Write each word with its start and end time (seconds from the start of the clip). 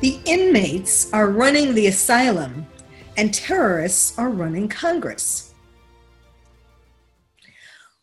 The 0.00 0.20
inmates 0.26 1.10
are 1.14 1.30
running 1.30 1.74
the 1.74 1.86
asylum, 1.86 2.66
and 3.16 3.32
terrorists 3.32 4.18
are 4.18 4.28
running 4.28 4.68
Congress. 4.68 5.54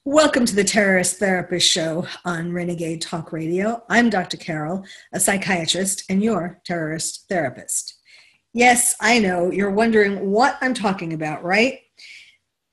Welcome 0.03 0.47
to 0.47 0.55
the 0.55 0.63
Terrorist 0.63 1.19
Therapist 1.19 1.69
Show 1.69 2.07
on 2.25 2.51
Renegade 2.51 2.99
Talk 2.99 3.31
Radio. 3.31 3.83
I'm 3.89 4.09
Dr. 4.09 4.37
Carol, 4.37 4.83
a 5.13 5.19
psychiatrist 5.19 6.05
and 6.09 6.23
your 6.23 6.59
terrorist 6.65 7.29
therapist. 7.29 7.93
Yes, 8.53 8.95
I 8.99 9.19
know 9.19 9.51
you're 9.51 9.69
wondering 9.69 10.31
what 10.31 10.57
I'm 10.61 10.73
talking 10.73 11.13
about, 11.13 11.43
right? 11.43 11.81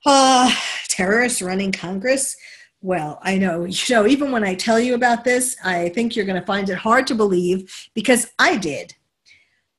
Uh, 0.03 0.51
terrorists 0.87 1.43
running 1.43 1.71
Congress? 1.71 2.35
Well, 2.81 3.19
I 3.21 3.37
know, 3.37 3.65
you 3.65 3.95
know, 3.95 4.07
even 4.07 4.31
when 4.31 4.43
I 4.43 4.55
tell 4.55 4.79
you 4.79 4.95
about 4.95 5.23
this, 5.23 5.57
I 5.63 5.89
think 5.89 6.15
you're 6.15 6.25
going 6.25 6.41
to 6.41 6.47
find 6.47 6.67
it 6.71 6.77
hard 6.79 7.05
to 7.05 7.13
believe 7.13 7.71
because 7.93 8.31
I 8.39 8.57
did. 8.57 8.95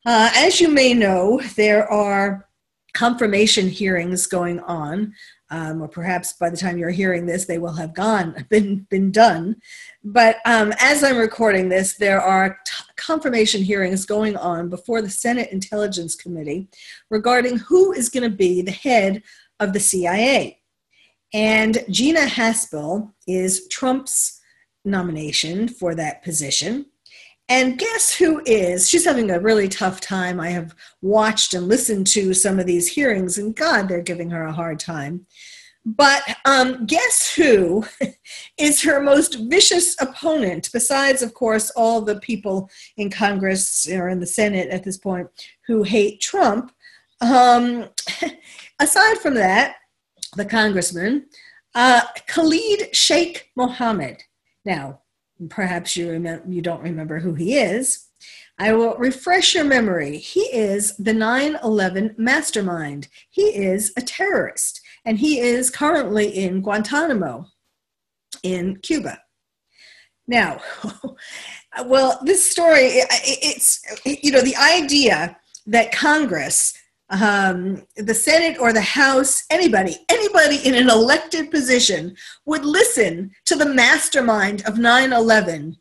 Uh, 0.05 0.31
as 0.35 0.61
you 0.61 0.69
may 0.69 0.95
know, 0.95 1.41
there 1.57 1.89
are 1.91 2.49
confirmation 2.95 3.69
hearings 3.69 4.27
going 4.27 4.61
on 4.61 5.15
um, 5.53 5.83
or 5.83 5.89
perhaps 5.89 6.33
by 6.33 6.49
the 6.49 6.57
time 6.57 6.79
you're 6.79 6.89
hearing 6.89 7.27
this, 7.27 7.45
they 7.45 7.59
will 7.59 7.75
have 7.75 7.95
gone, 7.95 8.35
been, 8.49 8.87
been 8.89 9.13
done. 9.13 9.57
But 10.03 10.39
um, 10.47 10.73
as 10.81 11.05
I'm 11.05 11.19
recording 11.19 11.69
this, 11.69 11.97
there 11.99 12.23
are 12.23 12.59
t- 12.67 12.85
confirmation 12.97 13.63
hearings 13.63 14.07
going 14.07 14.35
on 14.35 14.71
before 14.71 15.03
the 15.03 15.11
Senate 15.11 15.53
Intelligence 15.53 16.17
Committee 16.17 16.69
regarding 17.11 17.59
who 17.59 17.93
is 17.93 18.09
going 18.09 18.29
to 18.29 18.35
be 18.35 18.63
the 18.63 18.73
head 18.73 19.23
of 19.61 19.75
the 19.75 19.81
CIA. 19.81 20.59
And 21.35 21.85
Gina 21.91 22.21
Haspel 22.23 23.13
is 23.27 23.69
Trump's 23.69 24.41
nomination 24.87 25.69
for 25.69 25.95
that 25.95 26.25
position. 26.25 26.87
And 27.53 27.77
guess 27.77 28.15
who 28.15 28.41
is? 28.47 28.89
She's 28.89 29.05
having 29.05 29.31
a 29.31 29.39
really 29.39 29.69
tough 29.69 30.01
time. 30.01 30.41
I 30.41 30.49
have 30.49 30.75
watched 31.03 31.53
and 31.53 31.69
listened 31.69 32.07
to 32.07 32.33
some 32.33 32.59
of 32.59 32.65
these 32.65 32.89
hearings, 32.89 33.37
and 33.37 33.55
God, 33.55 33.89
they're 33.89 34.01
giving 34.01 34.31
her 34.31 34.45
a 34.45 34.53
hard 34.53 34.81
time. 34.81 35.27
But 35.85 36.23
um, 36.47 36.87
guess 36.87 37.31
who 37.35 37.85
is 38.59 38.83
her 38.85 39.03
most 39.03 39.35
vicious 39.51 40.01
opponent, 40.01 40.71
besides, 40.73 41.21
of 41.21 41.35
course, 41.35 41.69
all 41.77 42.01
the 42.01 42.19
people 42.21 42.71
in 42.97 43.11
Congress 43.11 43.87
or 43.87 44.09
in 44.09 44.19
the 44.19 44.27
Senate 44.27 44.71
at 44.71 44.83
this 44.83 44.97
point 44.97 45.29
who 45.67 45.83
hate 45.83 46.23
Trump? 46.23 46.73
Um, 47.21 47.91
aside 48.81 49.19
from 49.19 49.35
that, 49.35 49.75
the 50.37 50.47
congressman, 50.47 51.27
uh, 51.75 52.01
Khalid 52.29 52.97
Sheikh 52.97 53.51
Mohammed. 53.57 54.23
Now, 54.65 55.02
perhaps 55.51 55.97
you, 55.97 56.11
remember, 56.11 56.45
you 56.49 56.63
don't 56.63 56.83
remember 56.83 57.19
who 57.19 57.35
he 57.35 57.57
is. 57.57 58.07
I 58.59 58.73
will 58.75 58.97
refresh 58.97 59.55
your 59.55 59.65
memory. 59.65 60.19
He 60.19 60.41
is 60.41 60.97
the 60.97 61.15
9 61.15 61.59
11 61.65 62.15
mastermind. 62.19 63.09
He 63.31 63.43
is 63.43 63.93
a 63.97 64.03
terrorist, 64.03 64.81
and 65.05 65.19
he 65.19 65.41
is 65.41 65.71
currently 65.71 66.29
in 66.29 66.61
Guantanamo 66.61 67.47
in 68.43 68.77
Cuba. 68.77 69.19
Now, 70.27 70.61
well, 71.87 72.21
this 72.25 72.49
story, 72.49 72.83
it's, 72.85 73.83
you 74.05 74.31
know, 74.31 74.41
the 74.41 74.57
idea 74.57 75.37
that 75.67 75.93
Congress, 75.93 76.75
um, 77.13 77.83
the 77.97 78.15
Senate 78.15 78.59
or 78.59 78.73
the 78.73 78.81
House, 78.81 79.45
anybody, 79.51 79.97
anybody 80.09 80.57
in 80.67 80.75
an 80.75 80.89
elected 80.89 81.51
position 81.51 82.17
would 82.47 82.65
listen 82.65 83.33
to 83.45 83.55
the 83.55 83.67
mastermind 83.67 84.63
of 84.67 84.79
9 84.79 85.13
11 85.13 85.77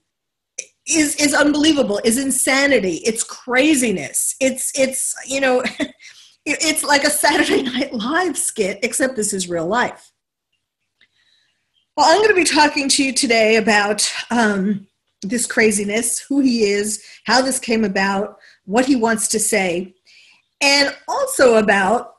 is 0.88 1.16
is 1.18 1.34
unbelievable 1.34 2.02
is 2.04 2.18
insanity 2.18 3.02
it's 3.06 3.24
craziness 3.24 4.36
it's 4.40 4.72
it's 4.78 5.16
you 5.28 5.40
know 5.40 5.64
it's 6.46 6.84
like 6.84 7.04
a 7.04 7.10
saturday 7.10 7.62
night 7.74 7.94
live 7.94 8.36
skit 8.36 8.80
except 8.82 9.16
this 9.16 9.32
is 9.32 9.48
real 9.48 9.68
life. 9.68 10.12
Well 11.96 12.08
i'm 12.08 12.18
going 12.18 12.30
to 12.30 12.36
be 12.36 12.44
talking 12.44 12.90
to 12.90 13.04
you 13.04 13.14
today 13.14 13.58
about 13.58 14.12
um, 14.32 14.88
this 15.22 15.46
craziness 15.46 16.18
who 16.18 16.40
he 16.40 16.64
is 16.64 17.04
how 17.26 17.44
this 17.44 17.60
came 17.60 17.86
about 17.86 18.38
what 18.66 18.86
he 18.86 18.96
wants 18.96 19.28
to 19.30 19.40
say 19.40 19.94
and 20.62 20.96
also 21.08 21.56
about 21.56 22.16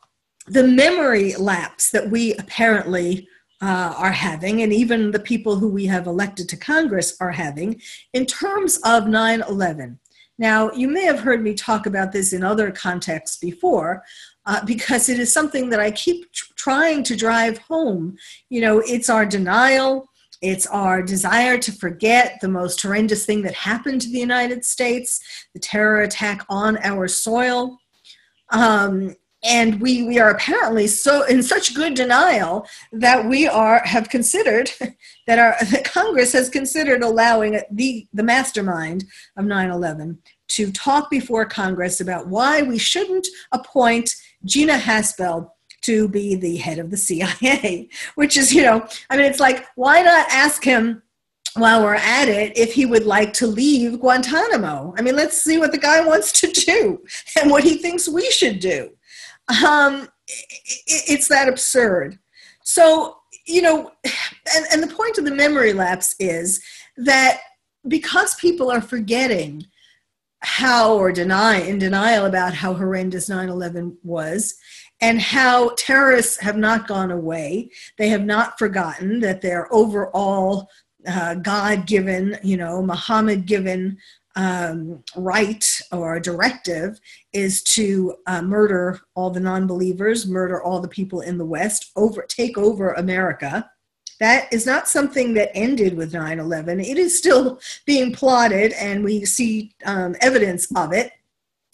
the 0.46 0.64
memory 0.64 1.34
lapse 1.36 1.90
that 1.90 2.10
we 2.10 2.34
apparently 2.34 3.28
uh, 3.60 3.94
are 3.96 4.12
having, 4.12 4.62
and 4.62 4.72
even 4.72 5.12
the 5.12 5.20
people 5.20 5.56
who 5.56 5.68
we 5.68 5.86
have 5.86 6.06
elected 6.06 6.48
to 6.48 6.56
Congress 6.56 7.16
are 7.20 7.30
having, 7.30 7.80
in 8.12 8.26
terms 8.26 8.78
of 8.84 9.06
9 9.06 9.42
11. 9.48 9.98
Now, 10.38 10.72
you 10.72 10.88
may 10.88 11.04
have 11.04 11.20
heard 11.20 11.42
me 11.42 11.54
talk 11.54 11.86
about 11.86 12.10
this 12.10 12.32
in 12.32 12.42
other 12.42 12.72
contexts 12.72 13.36
before, 13.36 14.02
uh, 14.46 14.64
because 14.64 15.08
it 15.08 15.20
is 15.20 15.32
something 15.32 15.70
that 15.70 15.78
I 15.78 15.92
keep 15.92 16.32
tr- 16.32 16.52
trying 16.56 17.04
to 17.04 17.16
drive 17.16 17.58
home. 17.58 18.16
You 18.50 18.62
know, 18.62 18.80
it's 18.80 19.08
our 19.08 19.24
denial, 19.24 20.08
it's 20.40 20.66
our 20.66 21.00
desire 21.00 21.56
to 21.58 21.70
forget 21.70 22.38
the 22.40 22.48
most 22.48 22.82
horrendous 22.82 23.24
thing 23.24 23.42
that 23.42 23.54
happened 23.54 24.00
to 24.00 24.10
the 24.10 24.18
United 24.18 24.64
States, 24.64 25.20
the 25.54 25.60
terror 25.60 26.00
attack 26.00 26.44
on 26.48 26.78
our 26.78 27.06
soil. 27.06 27.78
Um, 28.52 29.16
and 29.44 29.80
we 29.80 30.04
we 30.04 30.18
are 30.18 30.30
apparently 30.30 30.86
so 30.86 31.24
in 31.24 31.42
such 31.42 31.74
good 31.74 31.94
denial 31.94 32.66
that 32.92 33.26
we 33.26 33.46
are 33.46 33.80
have 33.84 34.08
considered 34.08 34.70
that 35.26 35.38
our 35.38 35.56
that 35.70 35.84
Congress 35.92 36.32
has 36.32 36.48
considered 36.48 37.02
allowing 37.02 37.60
the 37.70 38.06
the 38.12 38.22
mastermind 38.22 39.04
of 39.36 39.44
9/11 39.44 40.18
to 40.48 40.70
talk 40.72 41.10
before 41.10 41.44
Congress 41.44 42.00
about 42.00 42.28
why 42.28 42.62
we 42.62 42.78
shouldn't 42.78 43.26
appoint 43.52 44.14
Gina 44.44 44.74
Haspel 44.74 45.50
to 45.82 46.08
be 46.08 46.36
the 46.36 46.56
head 46.58 46.78
of 46.78 46.90
the 46.90 46.96
CIA, 46.96 47.88
which 48.14 48.36
is 48.36 48.52
you 48.52 48.62
know 48.62 48.86
I 49.10 49.16
mean 49.16 49.26
it's 49.26 49.40
like 49.40 49.66
why 49.74 50.02
not 50.02 50.28
ask 50.30 50.62
him 50.62 51.02
while 51.54 51.82
we're 51.82 51.94
at 51.94 52.28
it, 52.28 52.56
if 52.56 52.72
he 52.72 52.86
would 52.86 53.04
like 53.04 53.32
to 53.34 53.46
leave 53.46 54.00
Guantanamo. 54.00 54.94
I 54.96 55.02
mean, 55.02 55.16
let's 55.16 55.42
see 55.42 55.58
what 55.58 55.72
the 55.72 55.78
guy 55.78 56.04
wants 56.04 56.32
to 56.40 56.46
do 56.46 57.02
and 57.40 57.50
what 57.50 57.64
he 57.64 57.76
thinks 57.76 58.08
we 58.08 58.30
should 58.30 58.60
do 58.60 58.90
um, 59.48 60.08
it, 60.28 61.04
it's 61.08 61.28
that 61.28 61.48
absurd. 61.48 62.18
So, 62.64 63.18
you 63.46 63.62
know, 63.62 63.90
and, 64.04 64.66
and 64.72 64.82
the 64.82 64.94
point 64.94 65.18
of 65.18 65.24
the 65.24 65.34
memory 65.34 65.72
lapse 65.72 66.14
is 66.18 66.62
that 66.96 67.40
because 67.88 68.34
people 68.36 68.70
are 68.70 68.80
forgetting 68.80 69.66
how 70.40 70.96
or 70.96 71.12
deny 71.12 71.60
in 71.60 71.78
denial 71.78 72.26
about 72.26 72.52
how 72.52 72.74
horrendous 72.74 73.28
9-11 73.28 73.96
was 74.02 74.54
and 75.00 75.20
how 75.20 75.70
terrorists 75.76 76.36
have 76.40 76.56
not 76.56 76.88
gone 76.88 77.12
away 77.12 77.70
they 77.96 78.08
have 78.08 78.24
not 78.24 78.58
forgotten 78.58 79.20
that 79.20 79.40
their 79.40 79.72
overall 79.72 80.68
uh, 81.06 81.34
god-given 81.34 82.38
you 82.42 82.56
know 82.56 82.82
muhammad-given 82.82 83.96
um, 84.36 85.02
right 85.16 85.80
or 85.90 86.18
directive 86.20 87.00
is 87.32 87.62
to 87.62 88.14
uh, 88.26 88.42
murder 88.42 89.00
all 89.14 89.30
the 89.30 89.40
non-believers, 89.40 90.26
murder 90.26 90.62
all 90.62 90.80
the 90.80 90.88
people 90.88 91.20
in 91.20 91.38
the 91.38 91.44
West, 91.44 91.92
over 91.96 92.22
take 92.22 92.56
over 92.56 92.92
America. 92.92 93.68
That 94.20 94.52
is 94.52 94.66
not 94.66 94.88
something 94.88 95.34
that 95.34 95.50
ended 95.54 95.96
with 95.96 96.12
9/11. 96.12 96.80
It 96.84 96.98
is 96.98 97.18
still 97.18 97.60
being 97.86 98.12
plotted, 98.12 98.72
and 98.74 99.04
we 99.04 99.24
see 99.24 99.74
um, 99.84 100.16
evidence 100.20 100.70
of 100.76 100.92
it 100.92 101.12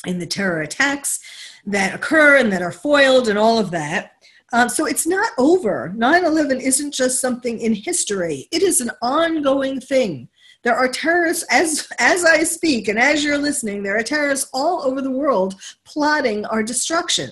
in 0.07 0.19
the 0.19 0.27
terror 0.27 0.63
attacks 0.63 1.21
that 1.67 1.95
occur 1.95 2.39
and 2.39 2.51
that 2.53 2.63
are 2.63 2.73
foiled, 2.73 3.29
and 3.29 3.39
all 3.39 3.59
of 3.59 3.71
that. 3.73 4.13
Um, 4.53 4.69
so 4.69 4.87
it's 4.87 5.07
not 5.07 5.31
over. 5.39 5.93
9 5.95 6.25
11 6.25 6.61
isn't 6.61 6.95
just 6.95 7.21
something 7.21 7.61
in 7.61 7.75
history, 7.75 8.49
it 8.51 8.63
is 8.63 8.81
an 8.81 8.91
ongoing 9.03 9.81
thing 9.81 10.29
there 10.65 10.75
are 10.75 10.89
terrorists, 10.89 11.45
as, 11.51 11.89
as 11.99 12.25
I 12.25 12.43
speak 12.43 12.89
and 12.89 12.99
as 12.99 13.23
you're 13.23 13.39
listening, 13.39 13.83
there 13.83 13.97
are 13.97 14.03
terrorists 14.03 14.51
all 14.53 14.83
over 14.83 15.01
the 15.01 15.11
world 15.11 15.55
plotting 15.85 16.45
our 16.47 16.63
destruction. 16.63 17.31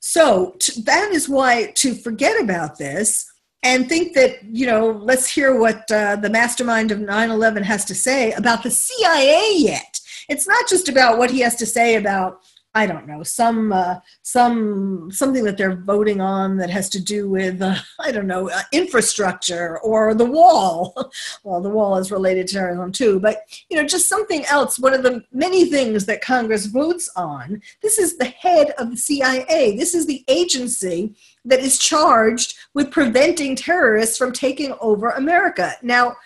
So 0.00 0.56
to, 0.58 0.82
that 0.82 1.12
is 1.12 1.28
why 1.28 1.72
to 1.76 1.94
forget 1.94 2.40
about 2.40 2.76
this 2.76 3.30
and 3.62 3.88
think 3.88 4.14
that, 4.14 4.42
you 4.44 4.66
know, 4.66 4.90
let's 4.90 5.32
hear 5.32 5.58
what 5.58 5.88
uh, 5.92 6.16
the 6.16 6.30
mastermind 6.30 6.90
of 6.90 6.98
9 6.98 7.30
11 7.30 7.62
has 7.62 7.84
to 7.84 7.94
say 7.94 8.32
about 8.32 8.64
the 8.64 8.70
CIA 8.70 9.54
yet. 9.56 10.00
it's 10.28 10.48
not 10.48 10.68
just 10.68 10.88
about 10.88 11.18
what 11.18 11.30
he 11.30 11.40
has 11.40 11.54
to 11.56 11.66
say 11.66 11.94
about 11.94 12.40
I 12.74 12.86
don't 12.86 13.06
know 13.06 13.22
some 13.22 13.70
uh, 13.70 13.96
some 14.22 15.10
something 15.10 15.44
that 15.44 15.58
they're 15.58 15.76
voting 15.76 16.22
on 16.22 16.56
that 16.56 16.70
has 16.70 16.88
to 16.90 17.02
do 17.02 17.28
with 17.28 17.60
uh, 17.60 17.76
I 18.00 18.12
don't 18.12 18.26
know 18.26 18.48
uh, 18.48 18.62
infrastructure 18.72 19.78
or 19.80 20.14
the 20.14 20.24
wall. 20.24 21.12
well, 21.44 21.60
the 21.60 21.68
wall 21.68 21.98
is 21.98 22.10
related 22.10 22.48
to 22.48 22.54
terrorism 22.54 22.90
too, 22.90 23.20
but 23.20 23.42
you 23.68 23.76
know 23.76 23.86
just 23.86 24.08
something 24.08 24.46
else. 24.46 24.78
One 24.78 24.94
of 24.94 25.02
the 25.02 25.22
many 25.32 25.66
things 25.66 26.06
that 26.06 26.22
Congress 26.22 26.66
votes 26.66 27.10
on. 27.14 27.60
This 27.82 27.98
is 27.98 28.16
the 28.16 28.24
head 28.24 28.72
of 28.78 28.90
the 28.90 28.96
CIA. 28.96 29.76
This 29.76 29.94
is 29.94 30.06
the 30.06 30.24
agency 30.28 31.14
that 31.44 31.60
is 31.60 31.78
charged 31.78 32.54
with 32.72 32.90
preventing 32.90 33.54
terrorists 33.54 34.16
from 34.16 34.32
taking 34.32 34.74
over 34.80 35.10
America. 35.10 35.74
Now 35.82 36.16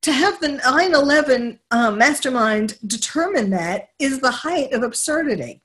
to 0.00 0.12
have 0.12 0.38
the 0.40 0.48
9 0.48 0.94
11 0.94 1.58
uh, 1.70 1.90
mastermind 1.90 2.78
determine 2.86 3.50
that 3.50 3.90
is 3.98 4.20
the 4.20 4.30
height 4.30 4.72
of 4.72 4.82
absurdity. 4.82 5.62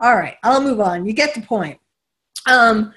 All 0.00 0.16
right, 0.16 0.36
I'll 0.42 0.62
move 0.62 0.80
on. 0.80 1.06
You 1.06 1.12
get 1.12 1.34
the 1.34 1.40
point. 1.40 1.78
Um, 2.50 2.92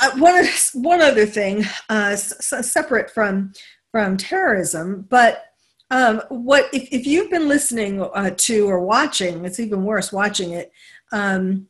uh, 0.00 0.10
one, 0.18 0.44
one 0.74 1.00
other 1.00 1.26
thing, 1.26 1.64
uh, 1.88 2.10
s- 2.12 2.52
separate 2.66 3.10
from, 3.10 3.52
from 3.92 4.16
terrorism, 4.16 5.06
but 5.08 5.44
um, 5.90 6.22
what 6.28 6.68
if, 6.72 6.88
if 6.90 7.06
you've 7.06 7.30
been 7.30 7.46
listening 7.46 8.02
uh, 8.02 8.30
to 8.36 8.68
or 8.68 8.80
watching, 8.80 9.44
it's 9.44 9.60
even 9.60 9.84
worse 9.84 10.12
watching 10.12 10.50
it, 10.52 10.72
um, 11.12 11.68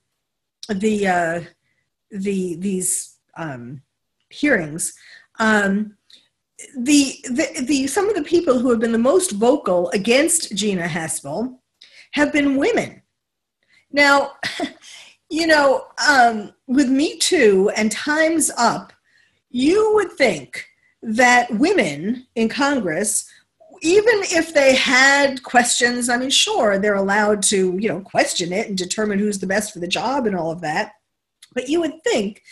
the, 0.68 1.06
uh, 1.06 1.40
the, 2.10 2.56
these 2.56 3.16
um, 3.36 3.82
hearings, 4.30 4.94
um, 5.40 5.96
the, 6.78 7.16
the, 7.24 7.64
the, 7.66 7.86
some 7.86 8.08
of 8.08 8.14
the 8.14 8.22
people 8.22 8.58
who 8.58 8.70
have 8.70 8.80
been 8.80 8.92
the 8.92 8.98
most 8.98 9.32
vocal 9.32 9.90
against 9.90 10.54
Gina 10.56 10.86
Haspel 10.86 11.58
have 12.12 12.32
been 12.32 12.56
women. 12.56 13.02
Now, 13.94 14.32
you 15.30 15.46
know, 15.46 15.86
um, 16.06 16.52
with 16.66 16.90
Me 16.90 17.16
Too 17.16 17.70
and 17.76 17.90
Time's 17.90 18.50
Up, 18.58 18.92
you 19.50 19.94
would 19.94 20.12
think 20.12 20.66
that 21.00 21.48
women 21.52 22.26
in 22.34 22.48
Congress, 22.48 23.30
even 23.82 24.14
if 24.24 24.52
they 24.52 24.74
had 24.74 25.44
questions, 25.44 26.08
I 26.08 26.16
mean, 26.16 26.30
sure, 26.30 26.76
they're 26.76 26.94
allowed 26.94 27.42
to, 27.44 27.78
you 27.78 27.88
know, 27.88 28.00
question 28.00 28.52
it 28.52 28.68
and 28.68 28.76
determine 28.76 29.20
who's 29.20 29.38
the 29.38 29.46
best 29.46 29.72
for 29.72 29.78
the 29.78 29.86
job 29.86 30.26
and 30.26 30.34
all 30.34 30.50
of 30.50 30.60
that. 30.62 30.94
But 31.54 31.68
you 31.68 31.80
would 31.80 32.02
think 32.02 32.42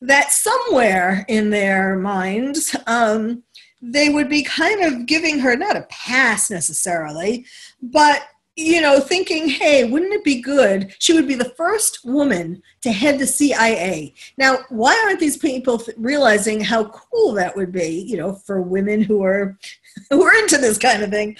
that 0.00 0.32
somewhere 0.32 1.24
in 1.28 1.50
their 1.50 1.96
minds, 1.96 2.74
um, 2.88 3.44
they 3.80 4.08
would 4.08 4.28
be 4.28 4.42
kind 4.42 4.82
of 4.82 5.06
giving 5.06 5.38
her 5.38 5.54
not 5.54 5.76
a 5.76 5.86
pass 5.88 6.50
necessarily, 6.50 7.46
but 7.80 8.26
you 8.58 8.80
know, 8.80 8.98
thinking, 8.98 9.48
hey, 9.48 9.84
wouldn't 9.84 10.12
it 10.12 10.24
be 10.24 10.40
good? 10.40 10.92
She 10.98 11.12
would 11.12 11.28
be 11.28 11.36
the 11.36 11.54
first 11.56 12.04
woman 12.04 12.60
to 12.80 12.90
head 12.90 13.20
the 13.20 13.26
CIA. 13.26 14.14
Now, 14.36 14.58
why 14.68 15.00
aren't 15.04 15.20
these 15.20 15.36
people 15.36 15.80
realizing 15.96 16.60
how 16.60 16.86
cool 16.88 17.34
that 17.34 17.54
would 17.54 17.70
be, 17.70 18.04
you 18.08 18.16
know, 18.16 18.32
for 18.32 18.60
women 18.60 19.00
who 19.00 19.22
are 19.22 19.56
who 20.10 20.22
are 20.24 20.34
into 20.34 20.58
this 20.58 20.76
kind 20.76 21.02
of 21.02 21.10
thing, 21.10 21.36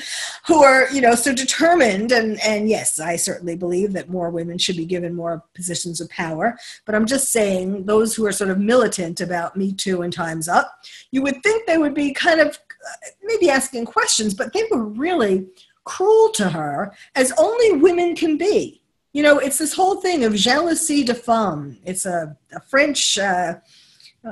who 0.47 0.63
are, 0.63 0.89
you 0.91 1.01
know, 1.01 1.17
so 1.17 1.35
determined 1.35 2.13
and 2.13 2.41
and 2.41 2.69
yes, 2.69 3.01
I 3.01 3.17
certainly 3.17 3.57
believe 3.57 3.95
that 3.95 4.09
more 4.09 4.31
women 4.31 4.57
should 4.57 4.77
be 4.77 4.87
given 4.87 5.13
more 5.13 5.43
positions 5.55 6.01
of 6.01 6.09
power, 6.11 6.57
but 6.87 6.95
I'm 6.95 7.07
just 7.07 7.33
saying 7.33 7.87
those 7.87 8.15
who 8.15 8.27
are 8.27 8.33
sort 8.33 8.51
of 8.51 8.61
militant 8.61 9.21
about 9.21 9.57
Me 9.57 9.73
Too 9.73 10.03
and 10.03 10.13
Time's 10.13 10.49
Up, 10.49 10.83
you 11.11 11.23
would 11.23 11.43
think 11.43 11.67
they 11.67 11.79
would 11.79 11.95
be 11.95 12.13
kind 12.13 12.39
of 12.39 12.49
uh, 12.49 13.09
maybe 13.25 13.51
asking 13.51 13.87
questions, 13.87 14.35
but 14.35 14.53
they 14.53 14.63
were 14.71 14.85
really 14.85 15.47
cruel 15.89 16.31
to 16.35 16.51
her 16.51 16.95
as 17.15 17.33
only 17.39 17.73
women 17.73 18.15
can 18.15 18.37
be. 18.37 18.83
You 19.13 19.23
know, 19.23 19.39
it's 19.39 19.59
this 19.59 19.75
whole 19.75 20.01
thing 20.01 20.23
of 20.25 20.35
jealousy 20.35 21.03
de 21.03 21.15
femme. 21.15 21.79
It's 21.85 22.05
a, 22.05 22.37
a 22.53 22.61
French, 22.61 23.19
uh, 23.19 23.55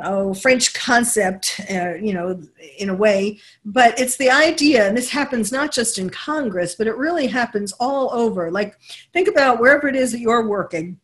oh, 0.04 0.34
French 0.34 0.74
concept, 0.74 1.60
uh, 1.70 1.94
you 1.94 2.12
know, 2.12 2.40
in 2.78 2.90
a 2.90 2.94
way, 2.94 3.40
but 3.64 3.98
it's 3.98 4.18
the 4.18 4.30
idea, 4.30 4.86
and 4.86 4.96
this 4.96 5.08
happens 5.08 5.50
not 5.50 5.72
just 5.72 5.98
in 5.98 6.10
Congress, 6.10 6.74
but 6.74 6.86
it 6.86 6.96
really 6.96 7.26
happens 7.26 7.72
all 7.80 8.12
over. 8.12 8.50
Like, 8.50 8.76
think 9.14 9.28
about 9.28 9.58
wherever 9.58 9.88
it 9.88 9.96
is 9.96 10.12
that 10.12 10.20
you're 10.20 10.46
working 10.46 11.00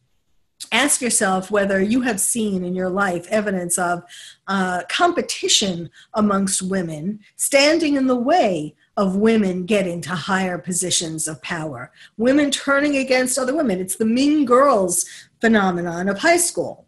ask 0.71 1.01
yourself 1.01 1.51
whether 1.51 1.81
you 1.81 2.03
have 2.03 2.21
seen 2.21 2.65
in 2.65 2.75
your 2.75 2.89
life 2.89 3.27
evidence 3.29 3.79
of 3.79 4.03
uh, 4.47 4.83
competition 4.89 5.91
amongst 6.15 6.63
women 6.63 7.21
standing 7.37 7.97
in 7.97 8.07
the 8.07 8.17
way 8.17 8.75
of 8.97 9.17
women 9.17 9.65
getting 9.65 10.01
to 10.03 10.11
higher 10.11 10.59
positions 10.59 11.27
of 11.27 11.41
power, 11.43 11.91
women 12.17 12.51
turning 12.51 12.97
against 12.97 13.39
other 13.39 13.55
women. 13.55 13.81
It's 13.81 13.97
the 13.97 14.05
mean 14.05 14.45
girls 14.45 15.07
phenomenon 15.41 16.09
of 16.09 16.19
high 16.19 16.37
school. 16.37 16.87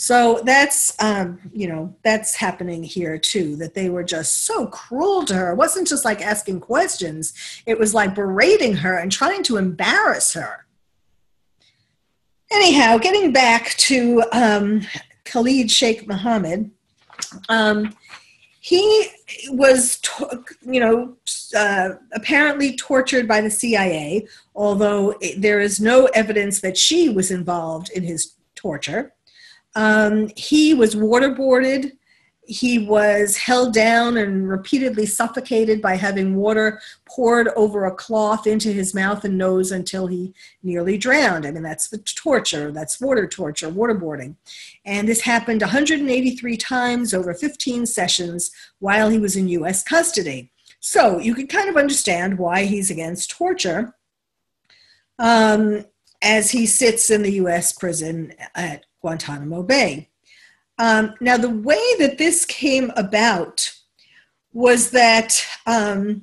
So 0.00 0.40
that's 0.46 0.96
um, 1.02 1.38
you 1.52 1.68
know 1.68 1.94
that's 2.02 2.34
happening 2.34 2.82
here 2.82 3.18
too. 3.18 3.56
That 3.56 3.74
they 3.74 3.90
were 3.90 4.02
just 4.02 4.46
so 4.46 4.66
cruel 4.66 5.26
to 5.26 5.34
her. 5.34 5.50
It 5.52 5.56
wasn't 5.56 5.88
just 5.88 6.06
like 6.06 6.22
asking 6.22 6.60
questions; 6.60 7.34
it 7.66 7.78
was 7.78 7.92
like 7.92 8.14
berating 8.14 8.76
her 8.76 8.96
and 8.96 9.12
trying 9.12 9.42
to 9.42 9.58
embarrass 9.58 10.32
her. 10.32 10.64
Anyhow, 12.50 12.96
getting 12.96 13.30
back 13.30 13.74
to 13.74 14.24
um, 14.32 14.86
Khalid 15.24 15.70
Sheikh 15.70 16.08
Mohammed, 16.08 16.70
um, 17.50 17.94
he 18.62 19.08
was, 19.48 20.00
you 20.62 20.80
know, 20.80 21.16
uh, 21.56 21.90
apparently 22.12 22.76
tortured 22.76 23.26
by 23.26 23.40
the 23.40 23.50
CIA, 23.50 24.28
although 24.54 25.14
there 25.38 25.60
is 25.60 25.80
no 25.80 26.06
evidence 26.06 26.60
that 26.60 26.76
she 26.76 27.08
was 27.08 27.30
involved 27.30 27.90
in 27.90 28.02
his 28.02 28.34
torture. 28.54 29.14
Um, 29.74 30.30
he 30.36 30.74
was 30.74 30.94
waterboarded 30.94 31.92
he 32.50 32.80
was 32.80 33.36
held 33.36 33.72
down 33.72 34.16
and 34.16 34.48
repeatedly 34.48 35.06
suffocated 35.06 35.80
by 35.80 35.94
having 35.94 36.34
water 36.34 36.80
poured 37.06 37.46
over 37.54 37.84
a 37.84 37.94
cloth 37.94 38.44
into 38.44 38.72
his 38.72 38.92
mouth 38.92 39.24
and 39.24 39.38
nose 39.38 39.70
until 39.70 40.08
he 40.08 40.34
nearly 40.64 40.98
drowned. 40.98 41.46
I 41.46 41.52
mean, 41.52 41.62
that's 41.62 41.88
the 41.88 41.98
torture, 41.98 42.72
that's 42.72 43.00
water 43.00 43.28
torture, 43.28 43.70
waterboarding. 43.70 44.34
And 44.84 45.08
this 45.08 45.20
happened 45.20 45.60
183 45.60 46.56
times 46.56 47.14
over 47.14 47.32
15 47.34 47.86
sessions 47.86 48.50
while 48.80 49.08
he 49.08 49.20
was 49.20 49.36
in 49.36 49.46
US 49.46 49.84
custody. 49.84 50.50
So 50.80 51.20
you 51.20 51.36
can 51.36 51.46
kind 51.46 51.68
of 51.68 51.76
understand 51.76 52.36
why 52.36 52.64
he's 52.64 52.90
against 52.90 53.30
torture 53.30 53.94
um, 55.20 55.84
as 56.20 56.50
he 56.50 56.66
sits 56.66 57.10
in 57.10 57.22
the 57.22 57.34
US 57.34 57.72
prison 57.72 58.34
at 58.56 58.86
Guantanamo 59.02 59.62
Bay. 59.62 60.09
Um, 60.80 61.14
now, 61.20 61.36
the 61.36 61.50
way 61.50 61.82
that 61.98 62.16
this 62.16 62.46
came 62.46 62.90
about 62.96 63.70
was 64.54 64.92
that 64.92 65.44
um, 65.66 66.22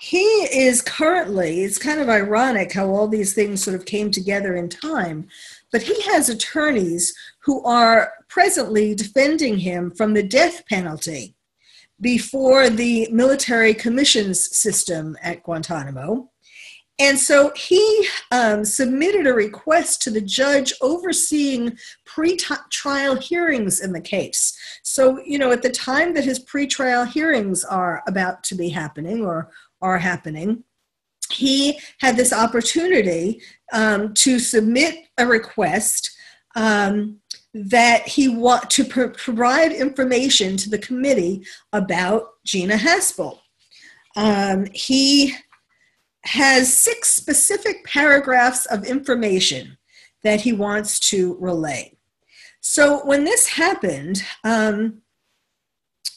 he 0.00 0.18
is 0.18 0.82
currently, 0.82 1.62
it's 1.62 1.78
kind 1.78 2.00
of 2.00 2.08
ironic 2.08 2.72
how 2.72 2.88
all 2.88 3.06
these 3.06 3.32
things 3.32 3.62
sort 3.62 3.76
of 3.76 3.84
came 3.86 4.10
together 4.10 4.56
in 4.56 4.68
time, 4.68 5.28
but 5.70 5.82
he 5.82 6.02
has 6.10 6.28
attorneys 6.28 7.14
who 7.44 7.62
are 7.64 8.12
presently 8.28 8.96
defending 8.96 9.58
him 9.58 9.92
from 9.92 10.12
the 10.12 10.24
death 10.24 10.66
penalty 10.66 11.36
before 12.00 12.68
the 12.68 13.08
military 13.12 13.74
commissions 13.74 14.56
system 14.56 15.16
at 15.22 15.44
Guantanamo. 15.44 16.28
And 17.00 17.18
so 17.18 17.50
he 17.56 18.06
um, 18.30 18.62
submitted 18.62 19.26
a 19.26 19.32
request 19.32 20.02
to 20.02 20.10
the 20.10 20.20
judge 20.20 20.74
overseeing 20.82 21.78
pre 22.04 22.36
trial 22.36 23.16
hearings 23.16 23.80
in 23.80 23.92
the 23.92 24.00
case. 24.02 24.56
So, 24.82 25.18
you 25.24 25.38
know, 25.38 25.50
at 25.50 25.62
the 25.62 25.70
time 25.70 26.12
that 26.14 26.24
his 26.24 26.38
pre 26.40 26.66
trial 26.66 27.04
hearings 27.04 27.64
are 27.64 28.02
about 28.06 28.44
to 28.44 28.54
be 28.54 28.68
happening 28.68 29.24
or 29.24 29.50
are 29.80 29.96
happening, 29.96 30.62
he 31.32 31.80
had 32.00 32.16
this 32.16 32.34
opportunity 32.34 33.40
um, 33.72 34.12
to 34.14 34.38
submit 34.38 35.06
a 35.16 35.26
request 35.26 36.10
um, 36.54 37.18
that 37.54 38.06
he 38.06 38.28
want 38.28 38.68
to 38.70 38.84
pr- 38.84 39.06
provide 39.06 39.72
information 39.72 40.56
to 40.58 40.68
the 40.68 40.78
committee 40.78 41.46
about 41.72 42.28
Gina 42.44 42.74
Haspel. 42.74 43.38
Um, 44.16 44.66
he 44.74 45.34
has 46.24 46.78
six 46.78 47.10
specific 47.10 47.84
paragraphs 47.84 48.66
of 48.66 48.84
information 48.84 49.76
that 50.22 50.40
he 50.42 50.52
wants 50.52 51.00
to 51.00 51.36
relay. 51.40 51.96
So 52.60 53.04
when 53.06 53.24
this 53.24 53.48
happened, 53.48 54.22
um, 54.44 55.00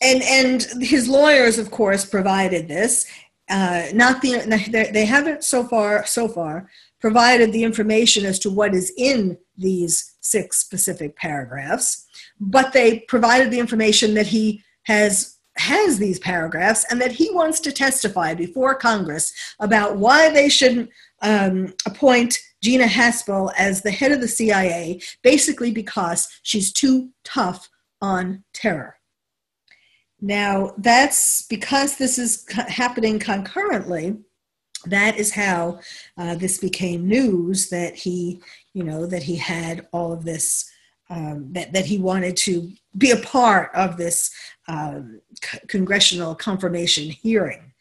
and 0.02 0.22
and 0.24 0.68
his 0.82 1.08
lawyers, 1.08 1.58
of 1.58 1.72
course, 1.72 2.06
provided 2.06 2.68
this. 2.68 3.06
Uh, 3.50 3.88
not 3.94 4.22
the 4.22 4.90
they 4.92 5.06
haven't 5.06 5.44
so 5.44 5.64
far 5.66 6.06
so 6.06 6.28
far 6.28 6.70
provided 7.00 7.52
the 7.52 7.64
information 7.64 8.26
as 8.26 8.40
to 8.40 8.50
what 8.50 8.74
is 8.74 8.94
in 8.98 9.38
these 9.58 10.16
six 10.22 10.58
specific 10.58 11.16
paragraphs, 11.18 12.08
but 12.40 12.72
they 12.72 13.00
provided 13.00 13.52
the 13.52 13.60
information 13.60 14.14
that 14.14 14.28
he 14.28 14.64
has 14.84 15.38
has 15.58 16.00
these 16.00 16.20
paragraphs 16.20 16.86
and 16.90 17.00
that 17.00 17.12
he 17.12 17.30
wants 17.32 17.60
to 17.62 17.72
testify 17.72 18.34
before 18.34 18.76
Congress 18.76 19.34
about 19.60 19.98
why 19.98 20.30
they 20.30 20.50
shouldn't 20.50 20.90
um, 21.22 21.74
appoint 21.86 22.40
Gina 22.62 22.86
Haspel 22.86 23.52
as 23.58 23.82
the 23.82 23.92
head 23.92 24.12
of 24.12 24.22
the 24.22 24.28
CIA, 24.28 25.02
basically 25.22 25.72
because 25.72 26.28
she's 26.44 26.72
too 26.72 27.10
tough 27.24 27.70
on 28.02 28.44
terror. 28.54 28.98
Now, 30.22 30.74
that's 30.78 31.46
because 31.48 31.98
this 31.98 32.18
is 32.18 32.46
happening 32.50 33.20
concurrently. 33.20 34.18
That 34.86 35.18
is 35.18 35.34
how 35.34 35.80
uh, 36.18 36.36
this 36.36 36.58
became 36.58 37.08
news 37.08 37.70
that 37.70 37.96
he, 37.96 38.42
you 38.74 38.84
know, 38.84 39.06
that 39.06 39.24
he 39.24 39.36
had 39.36 39.88
all 39.92 40.14
of 40.14 40.24
this, 40.24 40.70
um, 41.10 41.52
that, 41.52 41.74
that 41.74 41.86
he 41.86 41.98
wanted 41.98 42.38
to 42.38 42.72
be 42.98 43.12
a 43.12 43.18
part 43.18 43.72
of 43.74 43.98
this 43.98 44.32
um, 44.68 45.22
c- 45.44 45.60
congressional 45.68 46.36
confirmation 46.36 47.10
hearing. 47.10 47.74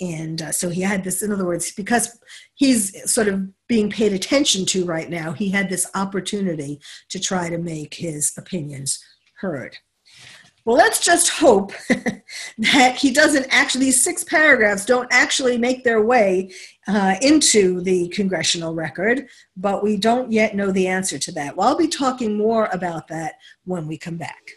And 0.00 0.42
uh, 0.42 0.52
so 0.52 0.68
he 0.68 0.82
had 0.82 1.02
this, 1.02 1.22
in 1.22 1.32
other 1.32 1.44
words, 1.46 1.72
because 1.72 2.20
he's 2.54 3.12
sort 3.12 3.28
of 3.28 3.48
being 3.66 3.90
paid 3.90 4.12
attention 4.12 4.64
to 4.66 4.84
right 4.84 5.10
now, 5.10 5.32
he 5.32 5.50
had 5.50 5.68
this 5.68 5.90
opportunity 5.94 6.80
to 7.08 7.18
try 7.18 7.50
to 7.50 7.58
make 7.58 7.94
his 7.94 8.32
opinions 8.36 9.02
heard. 9.40 9.76
Well, 10.64 10.76
let's 10.76 11.02
just 11.02 11.30
hope 11.30 11.72
that 12.58 12.96
he 12.96 13.10
doesn't 13.10 13.46
actually, 13.48 13.86
these 13.86 14.04
six 14.04 14.22
paragraphs 14.22 14.84
don't 14.84 15.08
actually 15.10 15.56
make 15.56 15.82
their 15.82 16.02
way 16.02 16.52
uh, 16.86 17.14
into 17.22 17.80
the 17.80 18.08
congressional 18.08 18.74
record, 18.74 19.28
but 19.56 19.82
we 19.82 19.96
don't 19.96 20.30
yet 20.30 20.54
know 20.54 20.70
the 20.70 20.86
answer 20.86 21.18
to 21.18 21.32
that. 21.32 21.56
Well, 21.56 21.68
I'll 21.68 21.76
be 21.78 21.88
talking 21.88 22.36
more 22.36 22.68
about 22.70 23.08
that 23.08 23.36
when 23.64 23.86
we 23.86 23.96
come 23.96 24.18
back. 24.18 24.50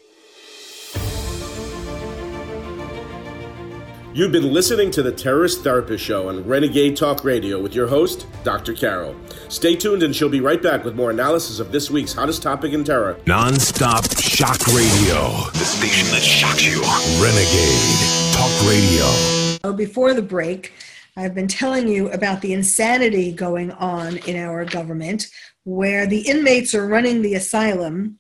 You've 4.14 4.34
been 4.34 4.52
listening 4.52 4.92
to 4.92 5.02
the 5.02 5.12
Terrorist 5.14 5.64
Therapist 5.64 6.04
Show 6.04 6.28
on 6.28 6.46
Renegade 6.46 6.98
Talk 6.98 7.24
Radio 7.24 7.62
with 7.62 7.74
your 7.74 7.88
host, 7.88 8.28
Dr. 8.44 8.74
Carol. 8.74 9.16
Stay 9.48 9.74
tuned 9.74 10.04
and 10.04 10.14
she'll 10.14 10.28
be 10.28 10.42
right 10.42 10.62
back 10.62 10.84
with 10.84 10.96
more 10.96 11.12
analysis 11.12 11.60
of 11.60 11.72
this 11.72 11.90
week's 11.90 12.12
hottest 12.12 12.44
topic 12.44 12.74
in 12.74 12.84
terror. 12.84 13.18
Non-stop 13.26 14.04
shock 14.20 14.68
radio. 14.68 15.30
The 15.54 15.64
station 15.64 16.10
that 16.12 16.22
shocks 16.22 16.66
you. 16.66 16.82
Renegade 17.24 18.02
Talk 18.36 18.52
Radio. 18.68 19.78
Before 19.78 20.14
the 20.14 20.22
break, 20.22 20.74
I've 21.16 21.34
been 21.34 21.48
telling 21.48 21.88
you 21.88 22.12
about 22.12 22.42
the 22.42 22.52
insanity 22.52 23.32
going 23.32 23.72
on 23.72 24.18
in 24.18 24.36
our 24.36 24.66
government 24.66 25.28
where 25.64 26.06
the 26.06 26.28
inmates 26.28 26.76
are 26.76 26.86
running 26.86 27.22
the 27.22 27.36
asylum 27.36 28.20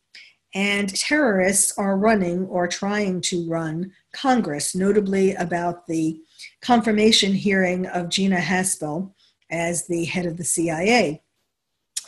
and 0.54 0.94
terrorists 0.96 1.78
are 1.78 1.98
running 1.98 2.46
or 2.48 2.68
trying 2.68 3.22
to 3.22 3.48
run 3.48 3.92
Congress, 4.12 4.76
notably 4.76 5.34
about 5.36 5.88
the 5.88 6.20
confirmation 6.62 7.34
hearing 7.34 7.86
of 7.88 8.10
Gina 8.10 8.38
Haspel 8.38 9.14
as 9.50 9.88
the 9.88 10.06
head 10.06 10.26
of 10.26 10.38
the 10.38 10.44
CIA. 10.44 11.22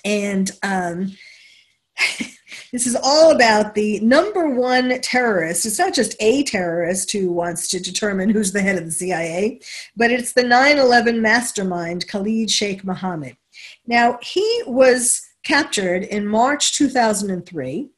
And 0.03 0.51
um, 0.63 1.15
this 2.71 2.85
is 2.85 2.97
all 3.01 3.31
about 3.31 3.75
the 3.75 3.99
number 4.01 4.49
one 4.49 4.99
terrorist. 5.01 5.65
It's 5.65 5.79
not 5.79 5.93
just 5.93 6.15
a 6.19 6.43
terrorist 6.43 7.11
who 7.11 7.31
wants 7.31 7.69
to 7.69 7.79
determine 7.79 8.29
who's 8.29 8.51
the 8.51 8.61
head 8.61 8.77
of 8.77 8.85
the 8.85 8.91
CIA, 8.91 9.61
but 9.95 10.11
it's 10.11 10.33
the 10.33 10.43
9 10.43 10.77
11 10.77 11.21
mastermind, 11.21 12.07
Khalid 12.07 12.51
Sheikh 12.51 12.83
Mohammed. 12.83 13.37
Now, 13.87 14.17
he 14.21 14.63
was 14.65 15.21
captured 15.43 16.03
in 16.03 16.27
March 16.27 16.73
2003 16.73 17.89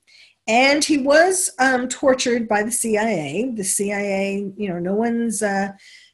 and 0.47 0.83
he 0.83 0.99
was 0.99 1.49
um, 1.59 1.87
tortured 1.87 2.47
by 2.47 2.63
the 2.63 2.71
CIA. 2.71 3.51
The 3.55 3.63
CIA, 3.63 4.51
you 4.55 4.69
know, 4.69 4.79
no 4.79 4.93
one's, 4.93 5.41
uh, 5.41 5.69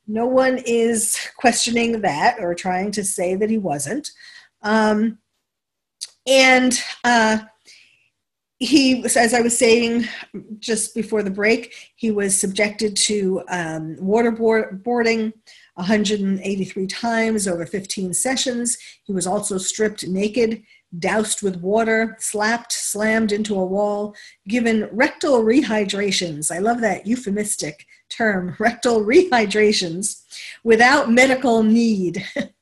no 0.08 0.26
one 0.26 0.60
is 0.66 1.18
questioning 1.38 2.02
that 2.02 2.38
or 2.40 2.56
trying 2.56 2.92
to 2.92 3.04
say 3.04 3.36
that 3.36 3.50
he 3.50 3.58
wasn't. 3.58 4.10
Um, 4.62 5.18
and 6.28 6.80
uh, 7.04 7.40
he, 8.60 9.04
as 9.04 9.34
I 9.34 9.42
was 9.42 9.58
saying 9.58 10.08
just 10.60 10.94
before 10.94 11.24
the 11.24 11.32
break, 11.32 11.74
he 11.96 12.12
was 12.12 12.38
subjected 12.38 12.96
to 12.98 13.42
um, 13.50 13.98
waterboarding 14.00 15.34
183 15.82 16.86
times 16.88 17.48
over 17.48 17.66
15 17.66 18.14
sessions. 18.14 18.78
He 19.04 19.14
was 19.14 19.26
also 19.26 19.58
stripped 19.58 20.08
naked 20.08 20.64
doused 21.00 21.42
with 21.42 21.62
water, 21.62 22.16
slapped, 22.20 22.72
slammed 22.72 23.32
into 23.32 23.60
a 23.60 23.66
wall, 23.66 24.16
given 24.48 24.90
rectal 24.92 25.42
rehydrations. 25.44 26.54
I 26.54 26.60
love 26.60 26.82
that 26.82 27.08
euphemistic 27.08 27.86
term, 28.10 28.56
rectal 28.60 29.04
rehydrations, 29.04 30.24
without 30.64 31.12
medical 31.12 31.64
need. 31.64 32.26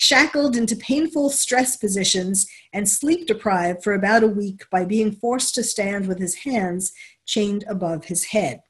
Shackled 0.00 0.56
into 0.56 0.76
painful 0.76 1.28
stress 1.30 1.76
positions 1.76 2.48
and 2.72 2.88
sleep 2.88 3.26
deprived 3.26 3.82
for 3.82 3.94
about 3.94 4.22
a 4.22 4.28
week 4.28 4.64
by 4.70 4.84
being 4.84 5.10
forced 5.10 5.56
to 5.56 5.64
stand 5.64 6.06
with 6.06 6.20
his 6.20 6.36
hands 6.36 6.92
chained 7.26 7.64
above 7.68 8.04
his 8.04 8.26
head. 8.26 8.62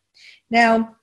Now, 0.50 0.96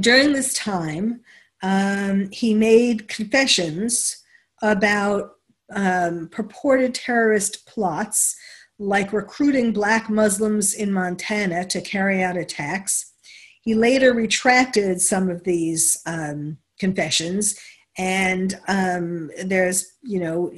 during 0.00 0.32
this 0.32 0.54
time, 0.54 1.20
um, 1.62 2.28
he 2.32 2.54
made 2.54 3.08
confessions 3.08 4.22
about 4.62 5.32
um, 5.74 6.28
purported 6.30 6.94
terrorist 6.94 7.66
plots, 7.66 8.36
like 8.78 9.12
recruiting 9.12 9.72
black 9.72 10.10
Muslims 10.10 10.74
in 10.74 10.92
Montana 10.92 11.64
to 11.66 11.80
carry 11.80 12.22
out 12.22 12.36
attacks. 12.36 13.12
He 13.62 13.74
later 13.74 14.12
retracted 14.12 15.00
some 15.00 15.28
of 15.28 15.44
these 15.44 15.96
um, 16.04 16.58
confessions, 16.80 17.58
and 17.96 18.58
um, 18.66 19.30
there's, 19.44 19.86
you 20.02 20.18
know, 20.18 20.50